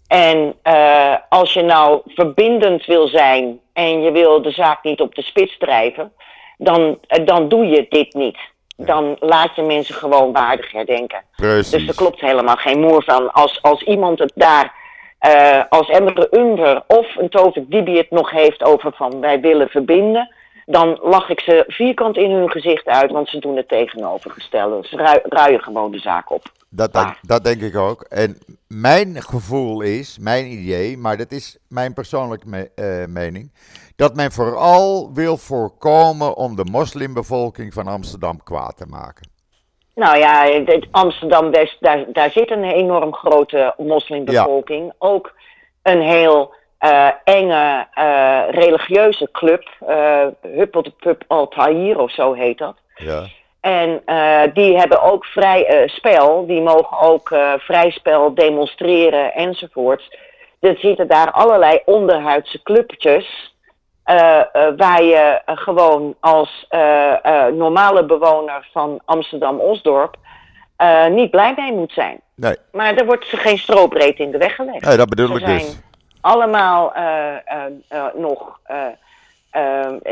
[0.07, 5.15] En eh, als je nou verbindend wil zijn en je wil de zaak niet op
[5.15, 6.13] de spits drijven,
[6.57, 8.37] dan, eh, dan doe je dit niet.
[8.75, 11.23] Dan laat je mensen gewoon waardig herdenken.
[11.35, 13.31] Dus er klopt helemaal geen moer van.
[13.31, 14.73] Als, als iemand het daar,
[15.19, 19.67] eh, als Emre Unver of een Tovik Dibi het nog heeft over van wij willen
[19.67, 24.87] verbinden, dan lach ik ze vierkant in hun gezicht uit, want ze doen het tegenovergestelde.
[24.87, 26.41] Ze rui- ruien gewoon de zaak op.
[26.69, 28.01] Dat, denk, dat denk ik ook.
[28.01, 33.51] En mijn gevoel is, mijn idee, maar dat is mijn persoonlijke me- eh, mening,
[33.95, 39.29] dat men vooral wil voorkomen om de moslimbevolking van Amsterdam kwaad te maken.
[39.97, 44.93] Nou ja, Amsterdam-West, daar, daar zit een enorm grote moslimbevolking.
[44.97, 45.33] Ook
[45.83, 52.57] een heel uh, enge uh, religieuze club, uh, Huppel de Pub Al-Tahir of zo heet
[52.57, 52.75] dat.
[52.95, 53.23] Ja.
[53.61, 54.01] En
[54.53, 60.17] die hebben ook vrij spel, die mogen ook vrij spel demonstreren enzovoort.
[60.59, 63.55] Er zitten daar allerlei onderhuidse clubjes.
[64.77, 66.67] Waar je gewoon als
[67.53, 70.15] normale bewoner van Amsterdam-Osdorp
[71.09, 72.21] niet blij mee moet zijn.
[72.35, 72.55] Nee.
[72.71, 74.85] Maar er wordt geen strobreed in de weg gelegd.
[74.85, 75.79] Nee, dat bedoel ik dus
[76.21, 76.93] allemaal
[78.13, 78.59] nog.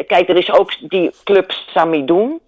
[0.08, 2.40] kijk, er is ook die club Samidoun.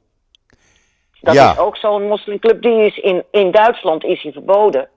[1.21, 2.61] Dat is ook zo'n moslimclub.
[2.61, 4.89] Die is in, in Duitsland is die verboden.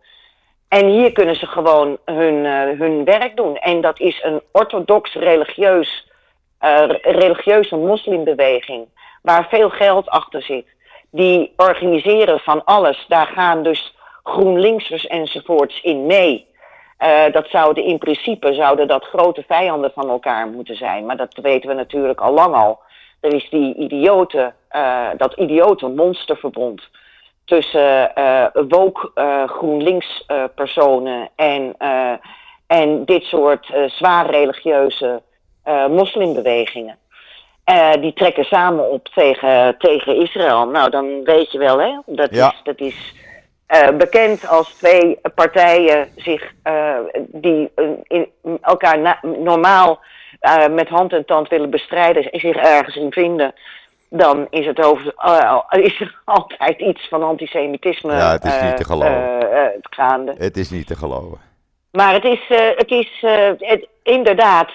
[0.68, 2.44] En hier kunnen ze gewoon hun,
[2.78, 3.56] hun werk doen.
[3.56, 6.10] En dat is een orthodox religieus,
[7.02, 8.86] religieuze moslimbeweging.
[9.22, 10.66] Waar veel geld achter zit.
[11.10, 13.04] Die organiseren van alles.
[13.08, 16.48] Daar gaan dus GroenLinksers enzovoorts in mee.
[16.98, 21.06] Uh, dat zouden in principe zouden dat grote vijanden van elkaar moeten zijn.
[21.06, 22.80] Maar dat weten we natuurlijk al lang al.
[23.20, 26.88] Er is die idiote, uh, dat idiote monsterverbond
[27.44, 28.12] tussen
[28.68, 29.10] woke
[29.46, 31.74] GroenLinks personen en,
[32.66, 35.22] en dit soort zwaar religieuze
[35.88, 36.98] moslimbewegingen.
[38.00, 40.66] die trekken samen op tegen, tegen Israël.
[40.66, 41.98] Nou, dan weet je wel, hè?
[42.06, 42.48] Dat, ja.
[42.48, 43.14] is, dat is
[43.70, 46.96] uh, bekend als twee partijen zich, uh,
[47.26, 47.70] die
[48.06, 48.28] in
[48.60, 50.00] elkaar normaal
[50.70, 53.54] met hand en tand willen bestrijden en zich ergens in vinden,
[54.08, 55.14] dan is, het over,
[55.70, 59.80] is er altijd iets van antisemitisme ja, het is niet te geloven.
[59.90, 60.34] gaande.
[60.38, 61.38] Het is niet te geloven.
[61.92, 62.40] Maar het is,
[62.76, 63.24] het is
[63.58, 64.70] het, inderdaad,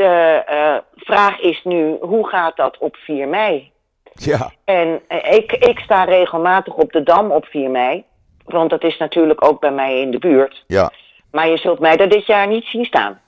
[0.00, 3.70] de vraag is nu, hoe gaat dat op 4 mei?
[4.12, 4.52] Ja.
[4.64, 8.04] En ik, ik sta regelmatig op de Dam op 4 mei.
[8.44, 10.64] Want dat is natuurlijk ook bij mij in de buurt.
[10.66, 10.92] Ja.
[11.30, 13.20] Maar je zult mij er dit jaar niet zien staan.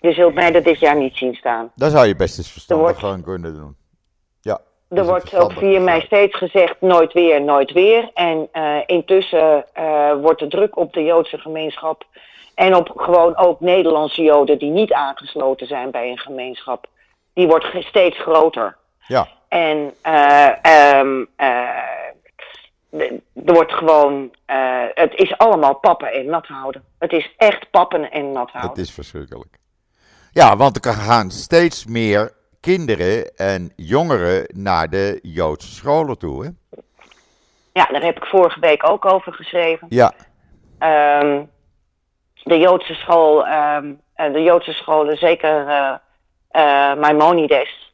[0.00, 1.70] Je zult mij er dit jaar niet zien staan.
[1.74, 3.76] Dan zou je best eens verstandig wordt, gewoon kunnen doen.
[4.40, 4.60] Ja.
[4.88, 8.10] Er wordt op 4 mei steeds gezegd nooit weer, nooit weer.
[8.14, 12.04] En uh, intussen uh, wordt de druk op de Joodse gemeenschap
[12.54, 16.86] en op gewoon ook Nederlandse Joden die niet aangesloten zijn bij een gemeenschap,
[17.32, 18.76] die wordt steeds groter.
[19.06, 19.28] Ja.
[19.48, 21.28] En uh, um,
[23.34, 26.84] er wordt gewoon, uh, het is allemaal pappen en nat houden.
[26.98, 28.70] Het is echt pappen en nat houden.
[28.70, 29.58] Het is verschrikkelijk.
[30.32, 36.50] Ja, want er gaan steeds meer kinderen en jongeren naar de Joodse scholen toe, hè?
[37.72, 39.86] Ja, daar heb ik vorige week ook over geschreven.
[39.90, 40.12] Ja.
[41.22, 41.50] Um,
[42.44, 44.00] de Joodse school, um,
[44.32, 45.94] de Joodse scholen, zeker uh,
[46.52, 47.92] uh, Maimonides,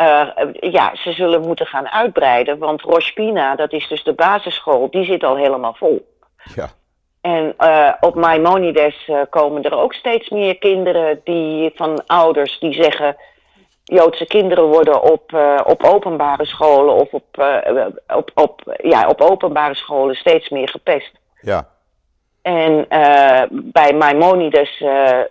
[0.00, 2.58] uh, ja, ze zullen moeten gaan uitbreiden.
[2.58, 6.14] Want Rospina, dat is dus de basisschool, die zit al helemaal vol.
[6.54, 6.68] Ja.
[7.20, 12.72] En uh, op Maimonides uh, komen er ook steeds meer kinderen die, van ouders die
[12.72, 13.16] zeggen...
[13.88, 15.32] Joodse kinderen worden op,
[15.64, 17.24] op openbare scholen of op,
[18.16, 21.12] op, op, ja, op openbare scholen steeds meer gepest.
[21.40, 21.68] Ja.
[22.46, 22.86] En
[23.50, 24.76] bij Maimonides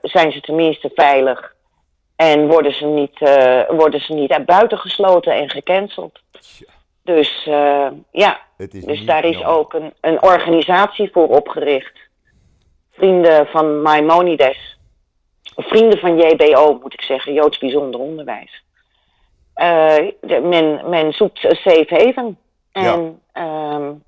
[0.01, 1.55] zijn ze tenminste veilig
[2.15, 6.19] en worden ze niet, uh, worden ze niet buitengesloten en gecanceld.
[6.31, 6.73] Ja.
[7.03, 7.43] Dus
[8.11, 8.39] ja,
[8.85, 11.99] dus daar is ook een, een organisatie voor opgericht.
[12.91, 14.77] Vrienden van Maimonides.
[15.55, 18.63] Vrienden van JBO moet ik zeggen, Joods Bijzonder Onderwijs.
[19.55, 22.37] De, men, men zoekt safe haven.
[22.71, 23.75] En ja.
[23.75, 24.03] um,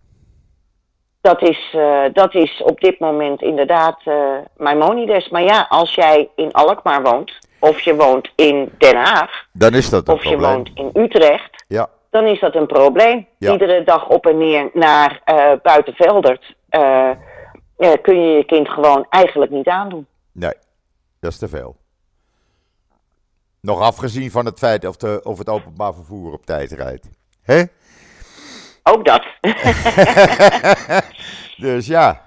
[1.28, 4.16] dat, is, uh, dat is op dit moment inderdaad uh,
[4.58, 5.30] Maimonides.
[5.30, 9.90] Maar ja, als jij in Alkmaar woont, of je woont in Den Haag, dan is
[9.90, 10.40] dat een of probleem.
[10.40, 11.90] je woont in Utrecht, ja.
[12.10, 13.28] dan is dat een probleem.
[13.38, 13.52] Ja.
[13.52, 16.56] Iedere dag op en neer naar uh, Buitenveldert
[18.02, 20.08] kun je je kind gewoon eigenlijk niet aandoen.
[20.32, 20.54] Nee,
[21.20, 21.76] dat is te veel.
[23.62, 27.10] Nog afgezien van het feit of, de, of het openbaar vervoer op tijd rijdt.
[27.44, 27.64] Hè?
[28.90, 29.24] Ook dat.
[31.58, 32.26] dus ja.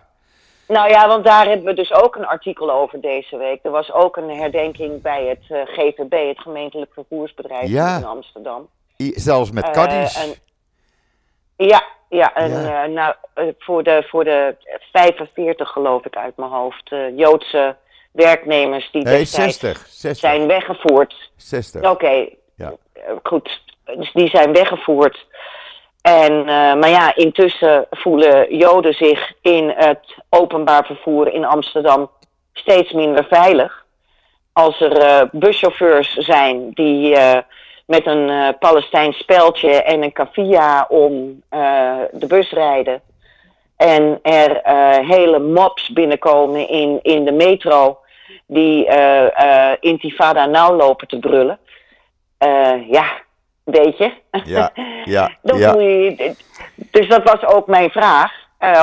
[0.67, 3.61] Nou ja, want daar hebben we dus ook een artikel over deze week.
[3.63, 7.97] Er was ook een herdenking bij het uh, GVB, het gemeentelijk vervoersbedrijf ja.
[7.97, 8.69] in Amsterdam.
[8.97, 10.27] I, zelfs met kaddies.
[10.27, 12.87] Uh, ja, ja, en ja.
[12.87, 13.15] Uh, nou,
[13.59, 14.57] voor, de, voor de
[14.93, 17.77] 45 geloof ik uit mijn hoofd, Joodse
[18.13, 20.31] werknemers die nee, destijds 60, 60.
[20.31, 21.31] zijn weggevoerd.
[21.37, 21.81] 60.
[21.81, 22.39] Oké, okay.
[22.55, 22.73] ja.
[23.23, 23.61] goed.
[23.85, 25.27] Dus die zijn weggevoerd.
[26.03, 32.11] En, uh, maar ja, intussen voelen Joden zich in het openbaar vervoer in Amsterdam
[32.53, 33.85] steeds minder veilig.
[34.53, 37.37] Als er uh, buschauffeurs zijn die uh,
[37.87, 41.43] met een Palestijns speldje en een kafia om
[42.13, 43.01] de bus rijden.
[43.77, 44.61] En er
[45.07, 47.99] hele mobs binnenkomen in, in de metro
[48.47, 48.89] die
[49.81, 51.59] intifada nou lopen te brullen.
[52.91, 53.07] ja,
[53.65, 54.13] weet je.
[54.45, 54.71] Ja,
[55.05, 55.75] ja, Dan ja.
[55.75, 56.35] Je,
[56.91, 58.33] dus dat was ook mijn vraag.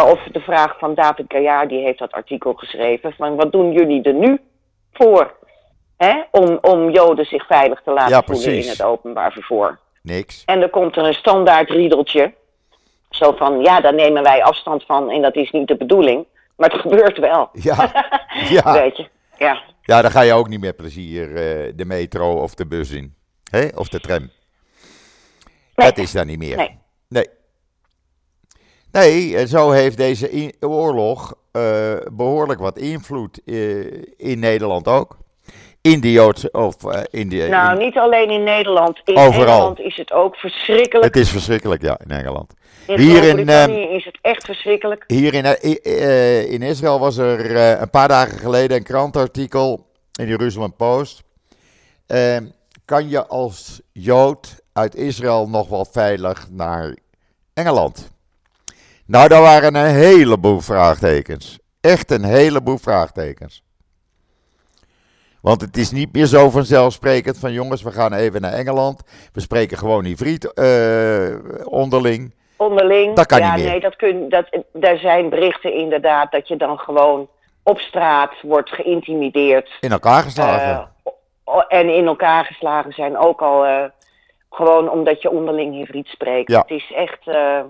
[0.05, 3.13] of de vraag van David Gaillard, die heeft dat artikel geschreven.
[3.17, 4.39] Van wat doen jullie er nu
[4.93, 5.35] voor?
[5.97, 9.79] Hè, om, om Joden zich veilig te laten Ja, voelen in het openbaar vervoer.
[10.01, 10.43] Niks.
[10.45, 12.33] En dan komt er een standaard riedeltje.
[13.09, 16.25] Zo van, ja, daar nemen wij afstand van en dat is niet de bedoeling.
[16.55, 17.49] Maar het gebeurt wel.
[17.53, 17.91] Ja,
[18.49, 18.73] ja.
[18.73, 19.61] Weet je, ja.
[19.81, 23.15] Ja, dan ga je ook niet met plezier eh, de metro of de bus in.
[23.51, 23.67] Hè?
[23.75, 24.29] Of de tram.
[25.77, 25.87] Nee.
[25.89, 26.55] Dat is daar niet meer.
[26.57, 26.77] Nee.
[27.09, 27.27] Nee.
[28.91, 33.85] Nee, en zo heeft deze oorlog eh, behoorlijk wat invloed eh,
[34.17, 35.17] in Nederland ook.
[35.81, 37.47] In de Joodse, of eh, in de...
[37.49, 39.01] Nou, in- niet alleen in Nederland.
[39.05, 39.47] In Overal.
[39.55, 41.13] Engeland is het ook verschrikkelijk.
[41.13, 42.53] het is verschrikkelijk, ja, in Engeland.
[42.87, 45.03] in hier in, Groot-Brittannië is het echt verschrikkelijk.
[45.07, 49.85] Hier in, eh, eh, in Israël was er eh, een paar dagen geleden een krantartikel
[50.19, 51.23] in de Jerusalem Post.
[52.07, 52.37] Eh,
[52.85, 56.95] kan je als Jood uit Israël nog wel veilig naar
[57.53, 58.11] Engeland?
[59.05, 61.59] Nou, daar waren een heleboel vraagtekens.
[61.81, 63.63] Echt een heleboel vraagtekens.
[65.41, 69.01] Want het is niet meer zo vanzelfsprekend van jongens, we gaan even naar Engeland.
[69.33, 72.35] We spreken gewoon Ivriet eh onderling.
[72.57, 73.15] Onderling.
[73.15, 73.71] Dat kan ja, niet meer.
[73.71, 77.29] nee, dat kun, dat, daar zijn berichten inderdaad dat je dan gewoon
[77.63, 79.77] op straat wordt geïntimideerd.
[79.79, 80.91] In elkaar geslagen.
[81.03, 83.83] Eh, en in elkaar geslagen zijn ook al eh,
[84.49, 86.51] gewoon omdat je onderling hybried spreekt.
[86.51, 86.59] Ja.
[86.59, 87.27] Het is echt.
[87.27, 87.61] eh,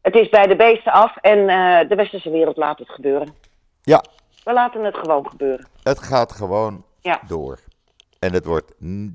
[0.00, 3.34] het is bij de beesten af en eh, de westerse wereld laat het gebeuren.
[3.82, 4.04] ja,
[4.44, 5.66] We laten het gewoon gebeuren.
[5.82, 7.20] Het gaat gewoon Ja.
[7.26, 7.58] door.
[8.18, 8.72] En het wordt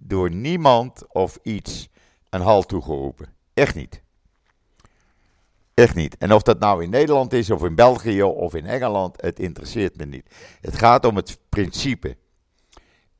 [0.07, 1.89] door niemand of iets
[2.29, 3.33] een halt toegeroepen.
[3.53, 4.03] Echt niet.
[5.73, 6.17] Echt niet.
[6.17, 9.97] En of dat nou in Nederland is, of in België, of in Engeland, het interesseert
[9.97, 10.57] me niet.
[10.61, 12.15] Het gaat om het principe.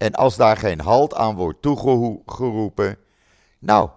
[0.06, 2.98] En als daar geen halt aan wordt toegeroepen,
[3.60, 3.90] nou,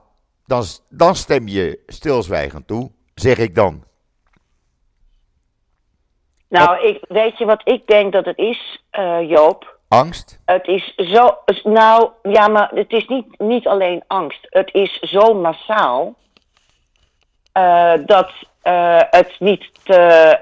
[0.47, 3.85] dan, dan stem je stilzwijgend toe, zeg ik dan.
[6.49, 9.79] Nou, ik, weet je wat ik denk dat het is, eh, Joop?
[9.89, 10.41] Angst?
[10.45, 11.39] Het is zo.
[11.63, 14.47] Nou, ja, maar het is niet, niet alleen angst.
[14.49, 16.15] Het is zo massaal.
[17.53, 18.31] eh, dat
[18.63, 20.39] eh, het niet te,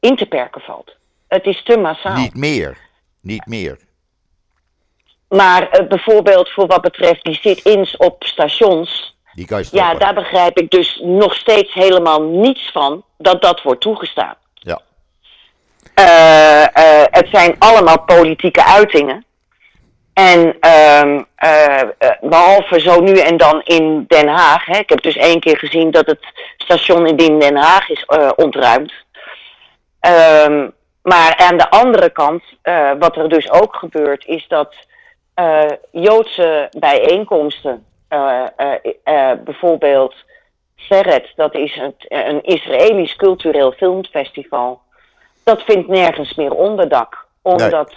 [0.00, 0.96] in te perken valt.
[1.30, 2.16] Het is te massaal.
[2.16, 2.76] Niet meer.
[3.20, 3.78] Niet meer.
[5.28, 9.16] Maar eh, bijvoorbeeld voor wat betreft die sit-ins op stations.
[9.32, 9.68] Die kan je.
[9.72, 14.34] Ja, daar begrijp ik dus nog steeds helemaal niets van dat dat wordt toegestaan.
[14.54, 14.80] Ja.
[15.94, 19.24] Eh, eh, het zijn allemaal politieke uitingen.
[20.12, 21.88] En ehm, eh, eh,
[22.20, 24.66] behalve zo nu en dan in Den Haag.
[24.66, 26.20] Hè, ik heb dus één keer gezien dat het
[26.56, 28.04] station in Den Haag is
[28.36, 28.92] ontruimd.
[31.02, 34.74] Maar aan de andere kant, eh, wat er dus ook gebeurt, is dat
[35.34, 40.14] eh, Joodse bijeenkomsten, eh, bijvoorbeeld
[40.76, 44.80] Seret, dat is het, een Israëlisch cultureel filmfestival,
[45.44, 47.26] dat vindt nergens meer onderdak.
[47.42, 47.92] Omdat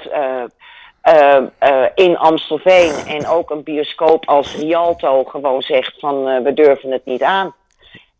[1.95, 7.23] in Amstelveen en ook een bioscoop als Rialto gewoon zegt van we durven het niet
[7.23, 7.53] aan.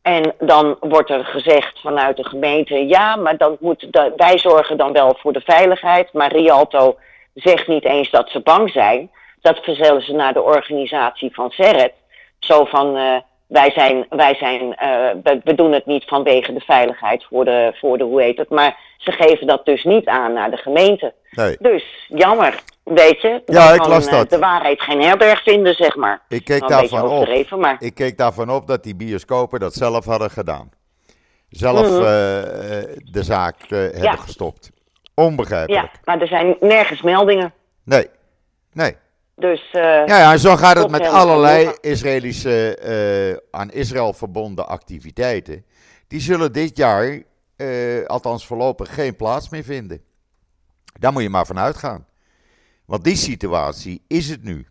[0.04, 4.78] En dan wordt er gezegd vanuit de gemeente, ja, maar dan moet de- wij zorgen
[4.78, 6.14] dan wel voor de veiligheid.
[6.14, 6.98] Maar Rialto
[7.34, 9.12] zegt niet eens dat ze bang zijn.
[9.42, 11.94] Dat verzellen ze naar de organisatie van Serret.
[12.40, 13.16] Zo van, eh,
[13.48, 17.72] wij zijn, wij zijn eh, we, we doen het niet vanwege de veiligheid voor de,
[17.76, 18.50] voor de, hoe heet het.
[18.50, 21.14] Maar ze geven dat dus niet aan naar de gemeente.
[21.32, 21.56] Nee.
[21.60, 23.42] Dus, jammer, weet je.
[23.46, 24.30] Ja, ik las eh, dat.
[24.30, 26.22] De waarheid geen herberg vinden, zeg maar.
[26.28, 27.50] Ik keek Nou, daarvan op.
[27.60, 27.76] maar...
[27.80, 30.70] Ik keek daarvan op dat die bioscopen dat zelf hadden gedaan.
[31.50, 31.96] Zelf Mhm.
[31.98, 32.02] eh,
[33.12, 34.72] de zaak eh, hebben gestopt.
[35.16, 35.84] Onbegrijpelijk.
[35.84, 37.54] Ja, maar er zijn nergens meldingen.
[37.84, 38.08] Nee,
[38.72, 38.96] nee.
[39.36, 45.66] Dus Ja, ja, zo gaat het met allerlei Israëlische, aan Israël verbonden activiteiten.
[46.08, 47.22] Die zullen dit jaar,
[48.08, 50.02] althans voorlopig, geen plaats meer vinden.
[51.00, 52.06] Daar moet je maar van uitgaan.
[52.86, 54.68] Want die situatie is het nu.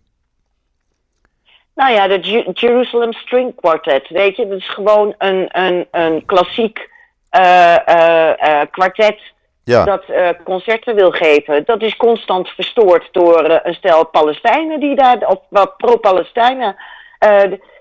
[1.75, 6.25] nou ja, de Ju- Jerusalem String Quartet, weet je, dat is gewoon een, een, een
[6.27, 6.91] klassiek
[7.31, 9.21] eh, kwartet
[9.65, 10.05] Ja, dat
[10.45, 11.65] concerten wil geven.
[11.65, 16.77] Dat is constant verstoord door een stel Palestijnen die daar, of wat pro-Palestijnen.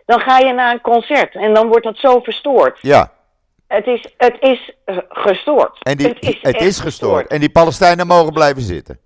[0.06, 2.78] dan ga je naar een concert en dan wordt dat zo verstoord.
[2.82, 3.12] ja.
[3.68, 4.72] Het is, het is
[5.10, 5.78] gestoord.
[5.80, 6.08] En die,
[6.42, 7.28] het is, gestoord.
[7.28, 9.00] En die Palestijnen mogen blijven zitten.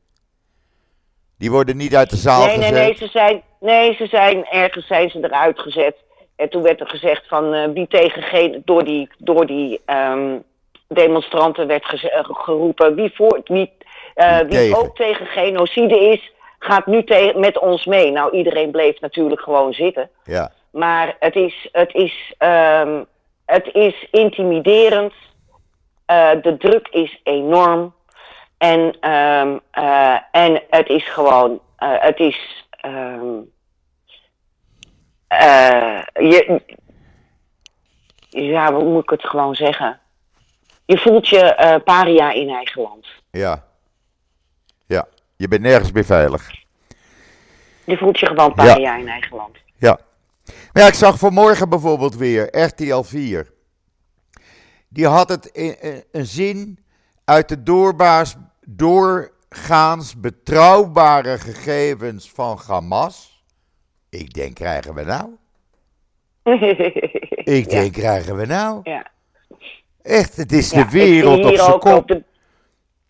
[1.46, 2.84] Die worden niet uit de zaal nee, nee, gezet.
[2.84, 5.96] nee, ze zijn, nee, ze zijn ergens zijn ze eruit gezet.
[6.36, 10.38] En toen werd er gezegd van eh, wie tegen door die, door die ehm,
[10.88, 13.72] demonstranten werd eh, geroepen, wie, voor, wie,
[14.14, 14.78] eh, Wie tegen.
[14.78, 17.04] ook tegen genocide is, gaat nu
[17.36, 18.12] met ons mee.
[18.12, 20.10] Nou, iedereen bleef natuurlijk gewoon zitten.
[20.24, 23.04] Ja, Maar het is, het is, ehm,
[23.46, 25.14] het is intimiderend.
[26.42, 27.95] De druk is enorm.
[28.58, 33.26] En, ehm, eh, en het is gewoon, eh, het is, ehm,
[35.28, 36.62] eh, je,
[38.30, 40.00] ja, hoe moet ik het gewoon zeggen?
[40.86, 43.08] Je voelt je paria in eigen land.
[43.32, 43.64] ja.
[44.88, 46.52] Ja, je bent nergens meer veilig.
[47.84, 49.58] Je voelt je gewoon paria in eigen land.
[49.78, 50.00] Ja.
[50.74, 53.52] Maar ja, ik zag vanmorgen bijvoorbeeld weer RTL 4.
[54.88, 56.85] Die had het in, in- een zin
[57.26, 58.36] uit de doorbaas,
[58.68, 63.44] doorgaans betrouwbare gegevens van Hamas.
[64.10, 65.30] Ik denk, krijgen we nou?
[67.60, 67.80] Ik Ja.
[67.82, 68.80] denk, krijgen we nou?
[68.84, 69.08] Ja.
[70.02, 71.94] Echt, het is Ja, de wereld op zijn kop.
[71.98, 72.24] op de,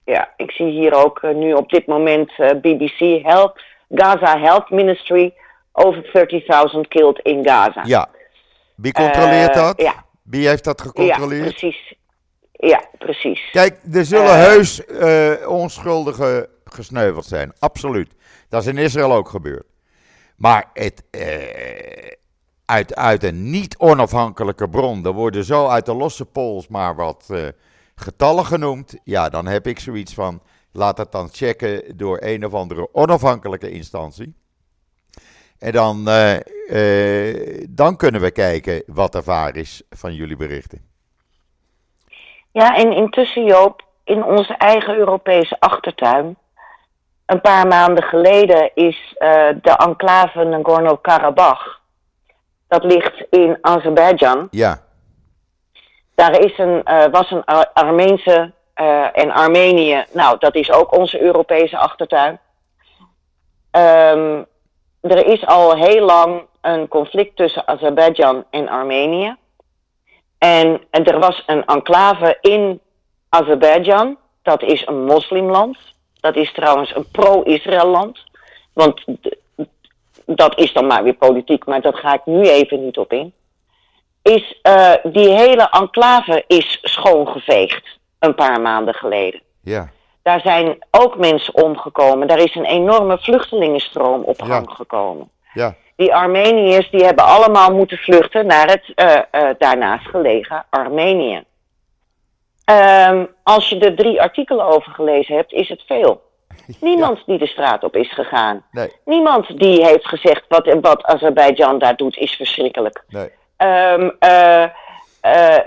[0.06, 4.70] ja, ik zie hier ook eh, nu op dit moment eh, BBC Health, Gaza Health
[4.70, 5.34] Ministry,
[5.72, 6.04] over
[6.76, 7.82] 30.000 killed in Gaza.
[7.86, 8.08] Ja.
[8.76, 9.82] Wie controleert Eh, dat?
[9.82, 10.04] ja.
[10.24, 11.56] Wie heeft dat Ja, gecontroleerd?
[11.56, 11.94] precies.
[12.58, 13.50] Ja, precies.
[13.52, 14.46] Kijk, er zullen Eh.
[14.46, 17.54] heus eh, onschuldigen gesneuveld zijn.
[17.60, 18.12] Absoluut.
[18.50, 19.66] Dat is in Israël ook gebeurd.
[20.38, 22.12] Maar het, eh,
[22.66, 27.34] uit, uit een niet onafhankelijke bron, er worden zo uit de losse pols maar wat
[27.96, 28.96] getallen genoemd.
[29.04, 30.42] Ja, dan heb ik zoiets van,
[30.72, 34.36] laat het dan checken door een of andere onafhankelijke instantie.
[35.58, 36.04] En dan,
[37.70, 40.95] dan kunnen we kijken wat er waar is van jullie berichten.
[42.56, 46.38] Ja, en intussen Joop, in onze eigen Europese achtertuin,
[47.26, 51.68] een paar maanden geleden is eh, de enclave Nagorno-Karabakh,
[52.68, 54.82] dat ligt in Azerbeidzjan, Ja,
[56.16, 60.06] Daar is een, eh, was een Ar- Armeense eh, en Armenië.
[60.12, 62.40] Nou, dat is ook onze Europese achtertuin.
[63.72, 64.44] Ehm,
[65.02, 69.36] er is al heel lang een conflict tussen Azerbeidzjan en Armenië.
[70.46, 72.80] En, en er was een enclave in
[73.30, 74.18] Azerbeidzjan.
[74.42, 75.78] Dat is een moslimland.
[76.20, 78.24] Dat is trouwens een pro-Israël land.
[78.74, 79.04] Want
[80.26, 83.34] dat is dan maar weer politiek, maar dat ga ik nu even niet op in
[84.22, 89.42] is eh, die hele enclave is schoongeveegd een paar maanden geleden.
[89.64, 89.90] ja,
[90.22, 92.28] Daar zijn ook mensen omgekomen.
[92.28, 94.46] Daar is een enorme vluchtelingenstroom op Ja.
[94.46, 95.30] gang gekomen.
[95.54, 101.44] ja, Die Armeniërs die hebben allemaal moeten vluchten naar het eh, eh, daarnaast gelegen Armenië.
[102.66, 106.22] Ehm, als je er drie artikelen over gelezen hebt, is het veel.
[106.82, 108.66] Niemand die de straat op is gegaan.
[108.72, 113.04] nee, Niemand die heeft gezegd wat, wat Azerbeidzjan daar doet is verschrikkelijk.
[113.08, 113.30] nee.
[113.58, 114.64] Ehm, eh,
[115.22, 115.60] eh,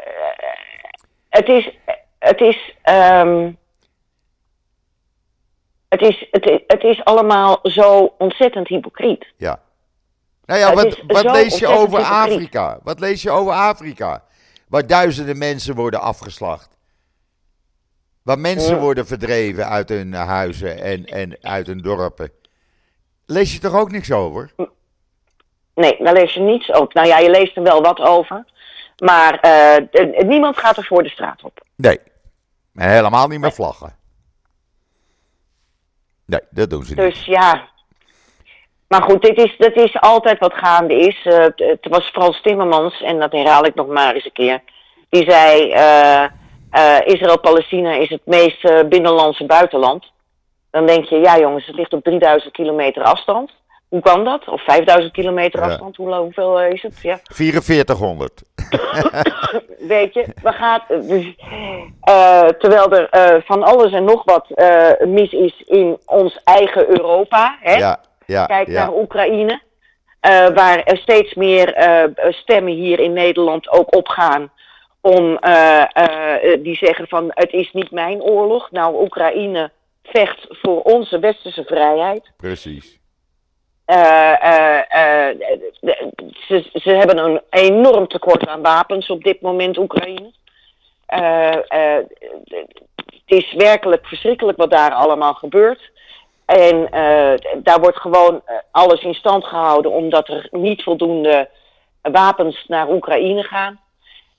[1.28, 1.70] het is.
[2.18, 2.74] Het is.
[2.82, 3.50] ehm,
[5.88, 9.26] het is, het, is- het is allemaal zo ontzettend hypocriet.
[9.36, 9.60] Ja.
[10.49, 11.99] Nou ja, wat, wat lees je over.
[12.03, 12.78] Afrika?
[12.82, 14.24] Wat lees je over Afrika?
[14.68, 16.68] Waar duizenden mensen worden afgeslacht.
[18.22, 18.80] Waar mensen Ja.
[18.80, 22.30] worden verdreven uit hun huizen en, en uit hun dorpen.
[23.26, 24.51] Lees je toch ook niks over?
[25.74, 26.90] Nee, daar lees je niets over.
[26.94, 28.44] Nou ja, je leest er wel wat over.
[28.99, 31.64] Maar eh, niemand gaat er voor de straat op.
[31.76, 31.99] Nee.
[32.74, 33.96] En helemaal niet meer vlaggen.
[36.24, 37.05] Nee, dat doen ze niet.
[37.14, 37.68] Dus ja.
[38.89, 41.20] Maar goed, dit is, dit is altijd wat gaande is.
[41.24, 44.61] Eh, het- was Frans Timmermans, en dat herhaal ik nog maar eens een keer.
[45.11, 46.22] Die zei: eh,
[46.70, 50.05] eh, Israël-Palestina is het meest binnenlandse buitenland.
[50.70, 53.51] Dan denk je: ja, jongens, het ligt op 3000 kilometer afstand.
[53.89, 54.49] Hoe kan dat?
[54.49, 55.66] Of 5000 kilometer Ja.
[55.66, 55.97] afstand?
[55.97, 56.99] Hoe, hoeveel is het?
[57.03, 57.18] Ja.
[57.22, 58.43] 4400.
[59.78, 60.80] Weet je, we gaan.
[62.59, 64.47] terwijl er van alles en nog wat
[65.07, 67.57] mis is in ons eigen Europa.
[67.61, 67.74] Hè?
[67.76, 69.60] Ja, ja, Kijk naar Oekraïne,
[70.20, 74.52] eh, waar er steeds meer eh, stemmen hier in Nederland ook opgaan.
[75.00, 75.84] Om eh,
[76.62, 78.70] die zeggen van het is niet mijn oorlog.
[78.70, 79.70] Nou, Oekraïne
[80.02, 82.30] vecht voor onze westerse vrijheid.
[82.36, 82.98] Precies.
[86.46, 90.32] Ze, ze hebben een enorm tekort aan wapens op dit moment, Oekraïne.
[93.06, 95.90] Het is werkelijk verschrikkelijk wat daar allemaal gebeurt.
[96.49, 101.49] En eh, daar wordt gewoon eh, alles in stand gehouden omdat er niet voldoende
[102.03, 103.80] wapens naar Oekraïne gaan.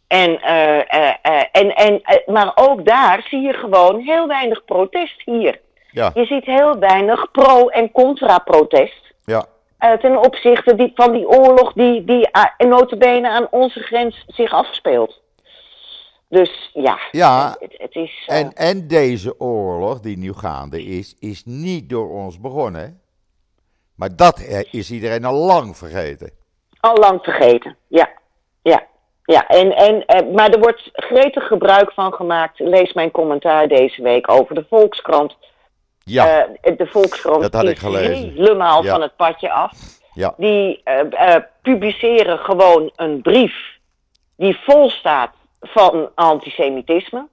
[0.07, 5.59] En, eh, en, en, maar ook daar zie je gewoon heel weinig protest hier.
[5.91, 6.11] Ja.
[6.13, 9.13] Je ziet heel weinig pro- en contra-protest.
[9.25, 9.45] Ja.
[9.97, 15.21] ten opzichte die, van die oorlog die, die uh, notabene aan onze grens zich afspeelt.
[16.29, 18.23] Dus ja, Ja, het, het is...
[18.27, 23.01] eh, En, en deze oorlog die nu gaande is, is niet door ons begonnen.
[23.95, 26.31] Maar dat eh, is iedereen al lang vergeten.
[26.79, 28.09] Al lang vergeten, ja.
[28.61, 28.87] Ja,
[29.23, 29.47] ja.
[29.47, 32.59] En, en, eh, maar er wordt gretig gebruik van gemaakt.
[32.59, 35.37] Lees mijn commentaar deze week over de Volkskrant.
[36.03, 38.31] Ja, de Volkskrant Dat had ik gelezen.
[38.33, 38.91] helemaal Ja.
[38.91, 39.71] van het padje af.
[40.13, 40.83] ja, Die
[41.61, 43.53] publiceren gewoon een brief
[44.35, 45.31] die vol staat
[45.61, 47.27] van antisemitisme.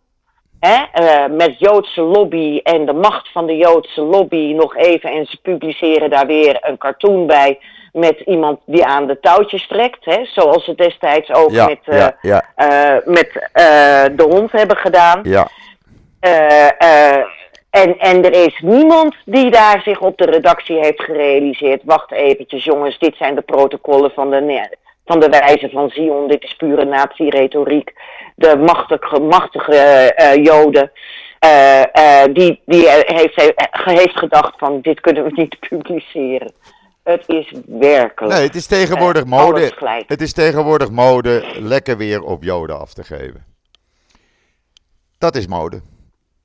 [0.60, 0.84] Hè?
[0.92, 5.10] eh, met Joodse lobby en de macht van de Joodse lobby nog even.
[5.10, 7.58] En ze publiceren daar weer een cartoon bij
[7.92, 10.04] met iemand die aan de touwtjes trekt.
[10.04, 10.24] Hè?
[10.24, 13.32] Zoals ze destijds ook ja, met, eh, ja, ja, eh, met
[14.16, 15.20] de hond hebben gedaan.
[15.22, 15.48] ja.
[17.70, 21.82] En, en er is niemand die daar zich op de redactie heeft gerealiseerd.
[21.84, 24.68] Wacht eventjes jongens, dit zijn de protocollen van de,
[25.06, 26.28] van de wijze van Zion.
[26.28, 27.92] Dit is pure nazi-retoriek.
[28.34, 29.74] De machtige, machtige
[30.14, 30.92] eh, joden.
[31.38, 33.54] eh, eh, die die heeft, heeft,
[33.84, 36.52] heeft gedacht van dit kunnen we niet publiceren.
[37.02, 38.34] Het is werkelijk.
[38.34, 39.72] Nee, het is tegenwoordig mode.
[40.06, 43.44] Het is tegenwoordig mode lekker weer op Joden af te geven.
[45.18, 45.80] Dat is mode.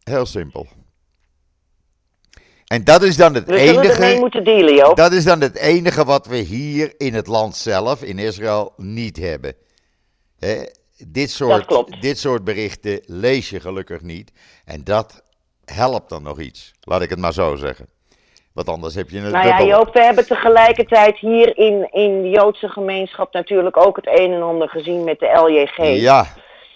[0.03, 0.67] Heel simpel.
[2.71, 4.15] En dat is dan het We enige.
[4.19, 4.95] moeten dealen, Joop.
[4.95, 9.17] Dat is dan het enige wat we hier in het land zelf, in Israël, niet
[9.17, 9.53] hebben.
[10.39, 10.55] Hè,
[11.07, 14.31] dit, soort, dit soort berichten lees je gelukkig niet.
[14.65, 15.23] En dat
[15.65, 16.71] helpt dan nog iets.
[16.81, 17.87] Laat ik het maar zo zeggen.
[18.53, 19.63] Want anders heb je een Nou ja.
[19.63, 24.41] Joop, we hebben tegelijkertijd hier in, in de Joodse gemeenschap natuurlijk ook het een en
[24.41, 26.01] ander gezien met de LJG.
[26.01, 26.25] Ja,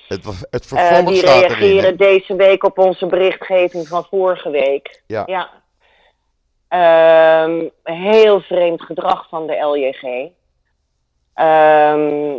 [0.07, 1.39] het, het Eh, die erin.
[1.41, 5.01] reageren deze week op onze berichtgeving van vorige week.
[5.07, 5.23] Ja.
[5.25, 5.63] Ja.
[6.75, 10.29] Ehm, heel vreemd gedrag van de LJG.
[11.33, 12.33] Ehm,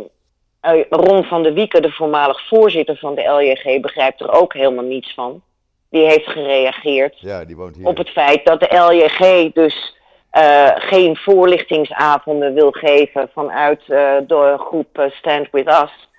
[0.59, 4.83] eh, Ron van der Wieken, de voormalig voorzitter van de LJG, begrijpt er ook helemaal
[4.83, 5.41] niets van.
[5.89, 7.87] Die heeft gereageerd Ja, die woont hier.
[7.87, 9.95] op het feit dat de LJG dus
[10.29, 16.09] eh, geen voorlichtingsavonden wil geven vanuit eh, de groep Stand With Us.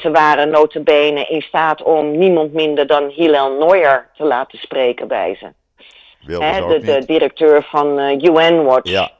[0.00, 5.36] Ze waren notabene in staat om niemand minder dan Hillel Neuer te laten spreken bij
[5.40, 5.52] ze.
[6.26, 8.90] Wilde ook de, directeur van eh, UN Watch.
[8.90, 9.10] Ja,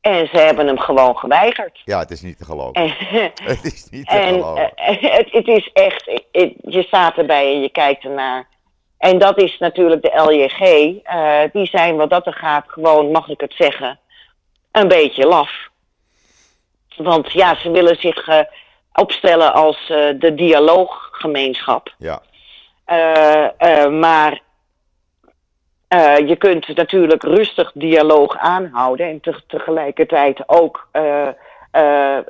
[0.00, 1.80] En ze hebben hem gewoon geweigerd.
[1.84, 2.74] ja, het is niet te geloven.
[2.74, 2.88] En,
[3.42, 4.74] Het is niet te en geloven.
[4.74, 8.48] eh, het, het is echt, het- je staat erbij en je kijkt ernaar.
[8.98, 10.60] En dat is natuurlijk de LJG.
[11.04, 13.98] eh, die zijn wat dat er gaat gewoon, mag ik het zeggen,
[14.72, 15.50] een beetje laf.
[16.96, 18.38] Want ja, ze willen zich eh,
[18.92, 21.94] opstellen als eh, de dialooggemeenschap.
[21.98, 22.22] Ja,
[22.84, 23.44] Eh,
[23.84, 24.40] eh, maar
[25.90, 31.28] eh, je kunt natuurlijk rustig dialoog aanhouden en te- tegelijkertijd ook eh
[31.70, 32.22] eh, eh,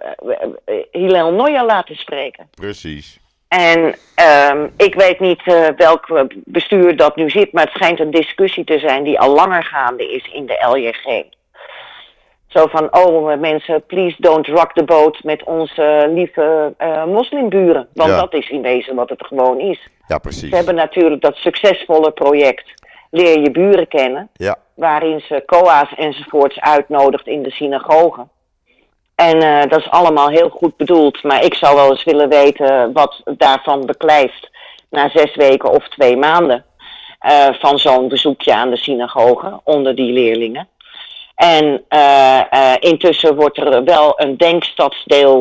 [0.91, 2.49] Hillel Neuer laten spreken.
[2.55, 3.19] precies.
[3.49, 5.43] En ehm, ik weet niet
[5.77, 9.65] welk bestuur dat nu zit, maar het schijnt een discussie te zijn die al langer
[9.65, 11.25] gaande is in de LJG.
[12.47, 16.75] Zo van, oh mensen, please don't rock the boat met onze lieve
[17.07, 17.89] moslimburen.
[17.95, 18.17] Want Ja.
[18.21, 19.89] dat is in wezen wat het gewoon is.
[20.07, 20.49] Ja, precies.
[20.49, 22.73] Ze hebben natuurlijk dat succesvolle project
[23.11, 28.29] Leer je buren kennen, Ja, waarin ze koa's enzovoorts uitnodigt in de synagogen.
[29.15, 32.93] En eh, dat is allemaal heel goed bedoeld, maar ik zou wel eens willen weten
[32.93, 34.51] wat daarvan beklijft
[34.91, 36.65] na zes weken of twee maanden
[37.19, 40.69] eh, van zo'n bezoekje aan de synagoge onder die leerlingen.
[41.35, 45.41] En eh, intussen wordt er wel een denkstadsdeel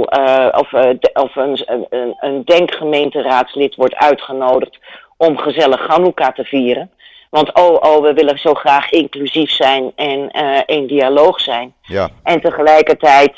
[0.52, 4.78] of, de- of een, een, een denkgemeenteraadslid wordt uitgenodigd
[5.18, 6.92] om gezellig Hanukkah te vieren.
[7.30, 11.74] Want oh, oh, we willen zo graag inclusief zijn en eh, in dialoog zijn.
[11.82, 13.34] ja, En tegelijkertijd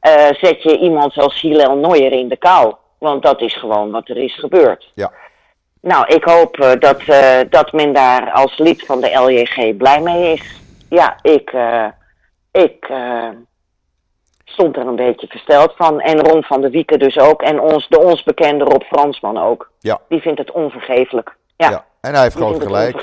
[0.00, 2.74] eh, zet je iemand als Hillel Neuer in de kou.
[2.98, 4.92] Want dat is gewoon wat er is gebeurd.
[4.94, 5.12] ja.
[5.80, 7.02] Nou, ik hoop eh, dat,
[7.50, 10.60] dat men daar als lid van de LJG blij mee is.
[10.88, 11.54] Ja, ik,
[12.52, 12.90] ik
[14.44, 16.00] stond er een beetje versteld van.
[16.00, 17.42] En Ron van der Wieken dus ook.
[17.42, 19.70] En ons, de ons bekende Rob Fransman ook.
[19.80, 20.00] Ja.
[20.08, 21.36] Die vindt het onvergeeflijk.
[21.56, 21.84] Ja, ja.
[22.06, 23.02] En hij heeft groot gelijk.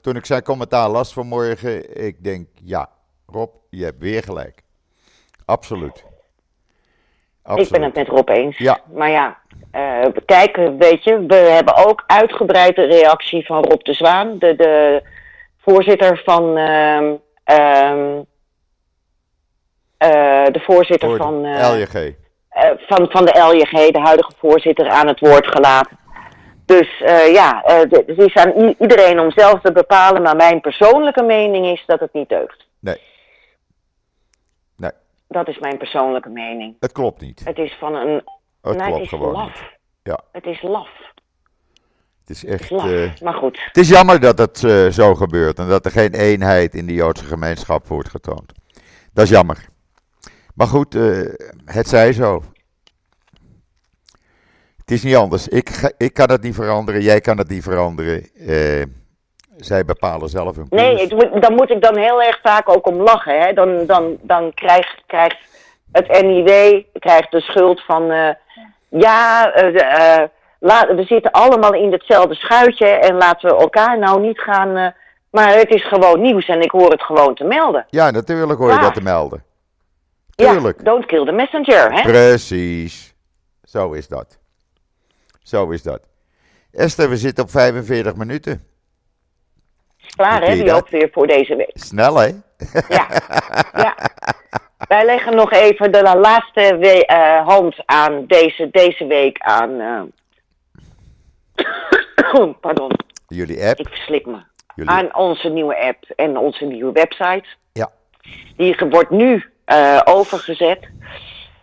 [0.00, 2.88] Toen ik zijn commentaar las vanmorgen, ik denk, ja,
[3.26, 4.62] Rob, je hebt weer gelijk.
[5.44, 6.04] Absoluut.
[7.42, 7.66] Absoluut.
[7.66, 8.58] Ik ben het met Rob eens.
[8.58, 8.80] Ja.
[8.94, 9.38] Maar ja,
[9.70, 14.56] eh, kijk, weet je, we hebben ook uitgebreid de reactie van Rob de Zwaan, de,
[14.56, 15.02] de
[15.58, 16.56] voorzitter van.
[16.56, 17.14] eh,
[20.46, 22.14] de voorzitter van, eh, LJG.
[22.86, 26.00] van, van de LJG, de huidige voorzitter, aan het woord gelaten.
[26.72, 30.22] Dus uh, ja, uh, het is aan iedereen om zelf te bepalen.
[30.22, 32.66] Maar mijn persoonlijke mening is dat het niet deugt.
[32.78, 33.00] Nee.
[34.76, 34.90] Nee.
[35.28, 36.76] Dat is mijn persoonlijke mening.
[36.80, 37.42] Het klopt niet.
[37.44, 38.22] Het is van een...
[38.62, 39.44] Het nou, klopt het is gewoon laf.
[39.44, 39.78] niet.
[40.02, 40.20] Ja.
[40.32, 40.88] Het is laf.
[42.20, 42.70] Het is echt...
[42.70, 42.90] Laf.
[42.90, 43.58] eh, maar goed.
[43.64, 46.94] het is jammer dat het eh, zo gebeurt en dat er geen eenheid in de
[46.94, 48.52] Joodse gemeenschap wordt getoond.
[49.12, 49.68] Dat is jammer.
[50.54, 51.20] Maar goed, eh,
[51.64, 52.42] het zij zo.
[54.92, 55.48] Is niet anders.
[55.48, 58.28] Ik, ga- ik kan het niet veranderen, jij kan het niet veranderen.
[58.46, 58.82] Eh,
[59.56, 60.82] zij bepalen zelf hun koers.
[60.82, 63.40] Nee, het dan moet ik dan heel erg vaak ook om lachen.
[63.40, 63.52] Hè?
[63.52, 65.36] Dan, dan, dan krijgt, krijgt
[65.92, 68.10] het NIW krijgt de schuld van...
[68.10, 68.28] eh,
[68.88, 69.52] ja,
[70.58, 72.86] la- we zitten allemaal in hetzelfde schuitje...
[72.86, 74.94] en laten we elkaar nou niet gaan...
[75.30, 77.86] maar het is gewoon nieuws en ik hoor het gewoon te melden.
[77.90, 78.80] Ja, natuurlijk hoor je Ja.
[78.82, 79.44] dat te melden.
[80.34, 80.78] Tuurlijk.
[80.78, 82.02] Ja, don't kill the messenger, hè?
[82.02, 83.14] Precies.
[83.62, 84.40] Zo is dat.
[85.42, 86.00] Zo is dat.
[86.72, 88.62] Esther, we zitten op 45 minuten.
[90.16, 90.54] Klaar, hè?
[90.54, 90.76] Die dat?
[90.76, 91.70] ook weer voor deze week.
[91.74, 92.26] Snel, hè?
[92.88, 93.06] Ja,
[93.74, 93.96] ja.
[94.88, 99.80] Wij leggen nog even de laatste we- eh, hand aan deze, deze week aan.
[99.80, 100.02] eh,
[102.60, 102.90] pardon,
[103.26, 103.78] Jullie app.
[103.78, 104.38] ik verslik me.
[104.74, 104.90] Jullie...
[104.90, 107.44] Aan onze nieuwe app en onze nieuwe website.
[107.72, 107.90] Ja.
[108.56, 110.88] Die wordt nu eh, overgezet.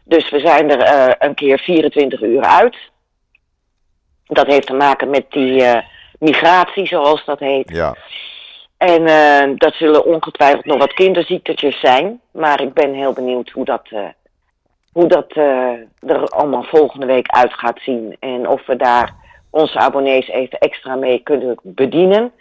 [0.03, 2.77] Dus we zijn er een keer 24 uur uit.
[4.30, 5.82] Dat heeft te maken met die eh,
[6.19, 7.69] migratie, zoals dat heet.
[7.69, 7.95] Ja.
[8.77, 12.21] En eh, dat zullen ongetwijfeld nog wat kinderziektetjes zijn.
[12.32, 14.05] Maar ik ben heel benieuwd hoe dat, eh,
[14.93, 15.32] hoe dat
[15.99, 18.17] er allemaal volgende week uit gaat zien.
[18.19, 19.13] En of we daar
[19.49, 22.32] onze abonnees even extra mee kunnen bedienen.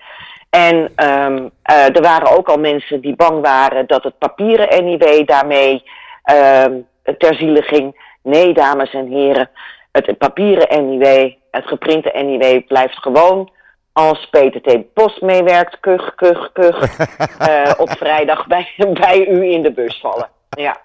[0.51, 5.27] En ehm, eh, er waren ook al mensen die bang waren dat het papieren NIW
[5.27, 5.83] daarmee
[6.23, 6.73] ehm,
[7.19, 8.07] ter ziele ging.
[8.23, 9.51] Nee, dames en heren,
[9.93, 13.51] het papieren NIW, het geprinte NIW blijft gewoon
[13.93, 16.97] als PTT Post meewerkt, kuch, kuch, kuch,
[17.39, 20.29] eh, op vrijdag bij, bij u in de bus vallen.
[20.51, 20.81] Ja,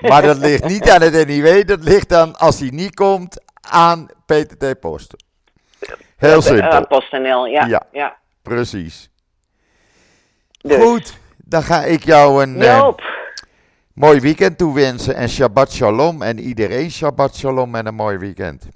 [0.00, 4.08] Maar dat ligt niet aan het NIW, dat ligt dan, als hij niet komt, aan
[4.26, 5.14] PTT Post.
[6.16, 6.86] Heel Eh, simpel.
[6.86, 7.66] PostNL, ja.
[7.66, 7.82] Ja.
[7.92, 8.16] ja.
[8.42, 9.10] Precies.
[10.60, 10.82] Dus.
[10.82, 13.02] Goed, dan ga ik jou een Joop,
[13.96, 15.14] mooi weekend toewensen.
[15.16, 16.22] En Shabbat Shalom.
[16.22, 18.68] En iedereen Shabbat Shalom en een mooi weekend.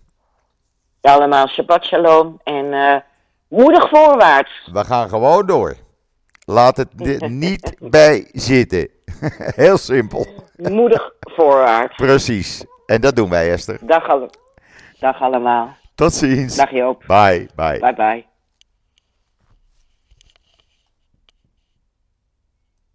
[1.01, 2.97] allemaal Shabbat Shalom en eh,
[3.49, 4.69] moedig voorwaarts.
[4.73, 5.77] We gaan gewoon door.
[6.45, 8.89] Laat het er niet bij zitten.
[9.63, 10.27] Heel simpel.
[10.57, 11.97] Moedig voorwaarts.
[11.97, 12.65] Precies.
[12.87, 13.79] En dat doen wij, Esther.
[13.81, 14.31] Dag, alle-
[14.99, 15.77] dag allemaal.
[15.95, 16.57] Tot ziens.
[16.57, 17.05] Dag Joop.
[17.07, 17.79] Bye, bye.
[17.79, 18.27] Bye bye.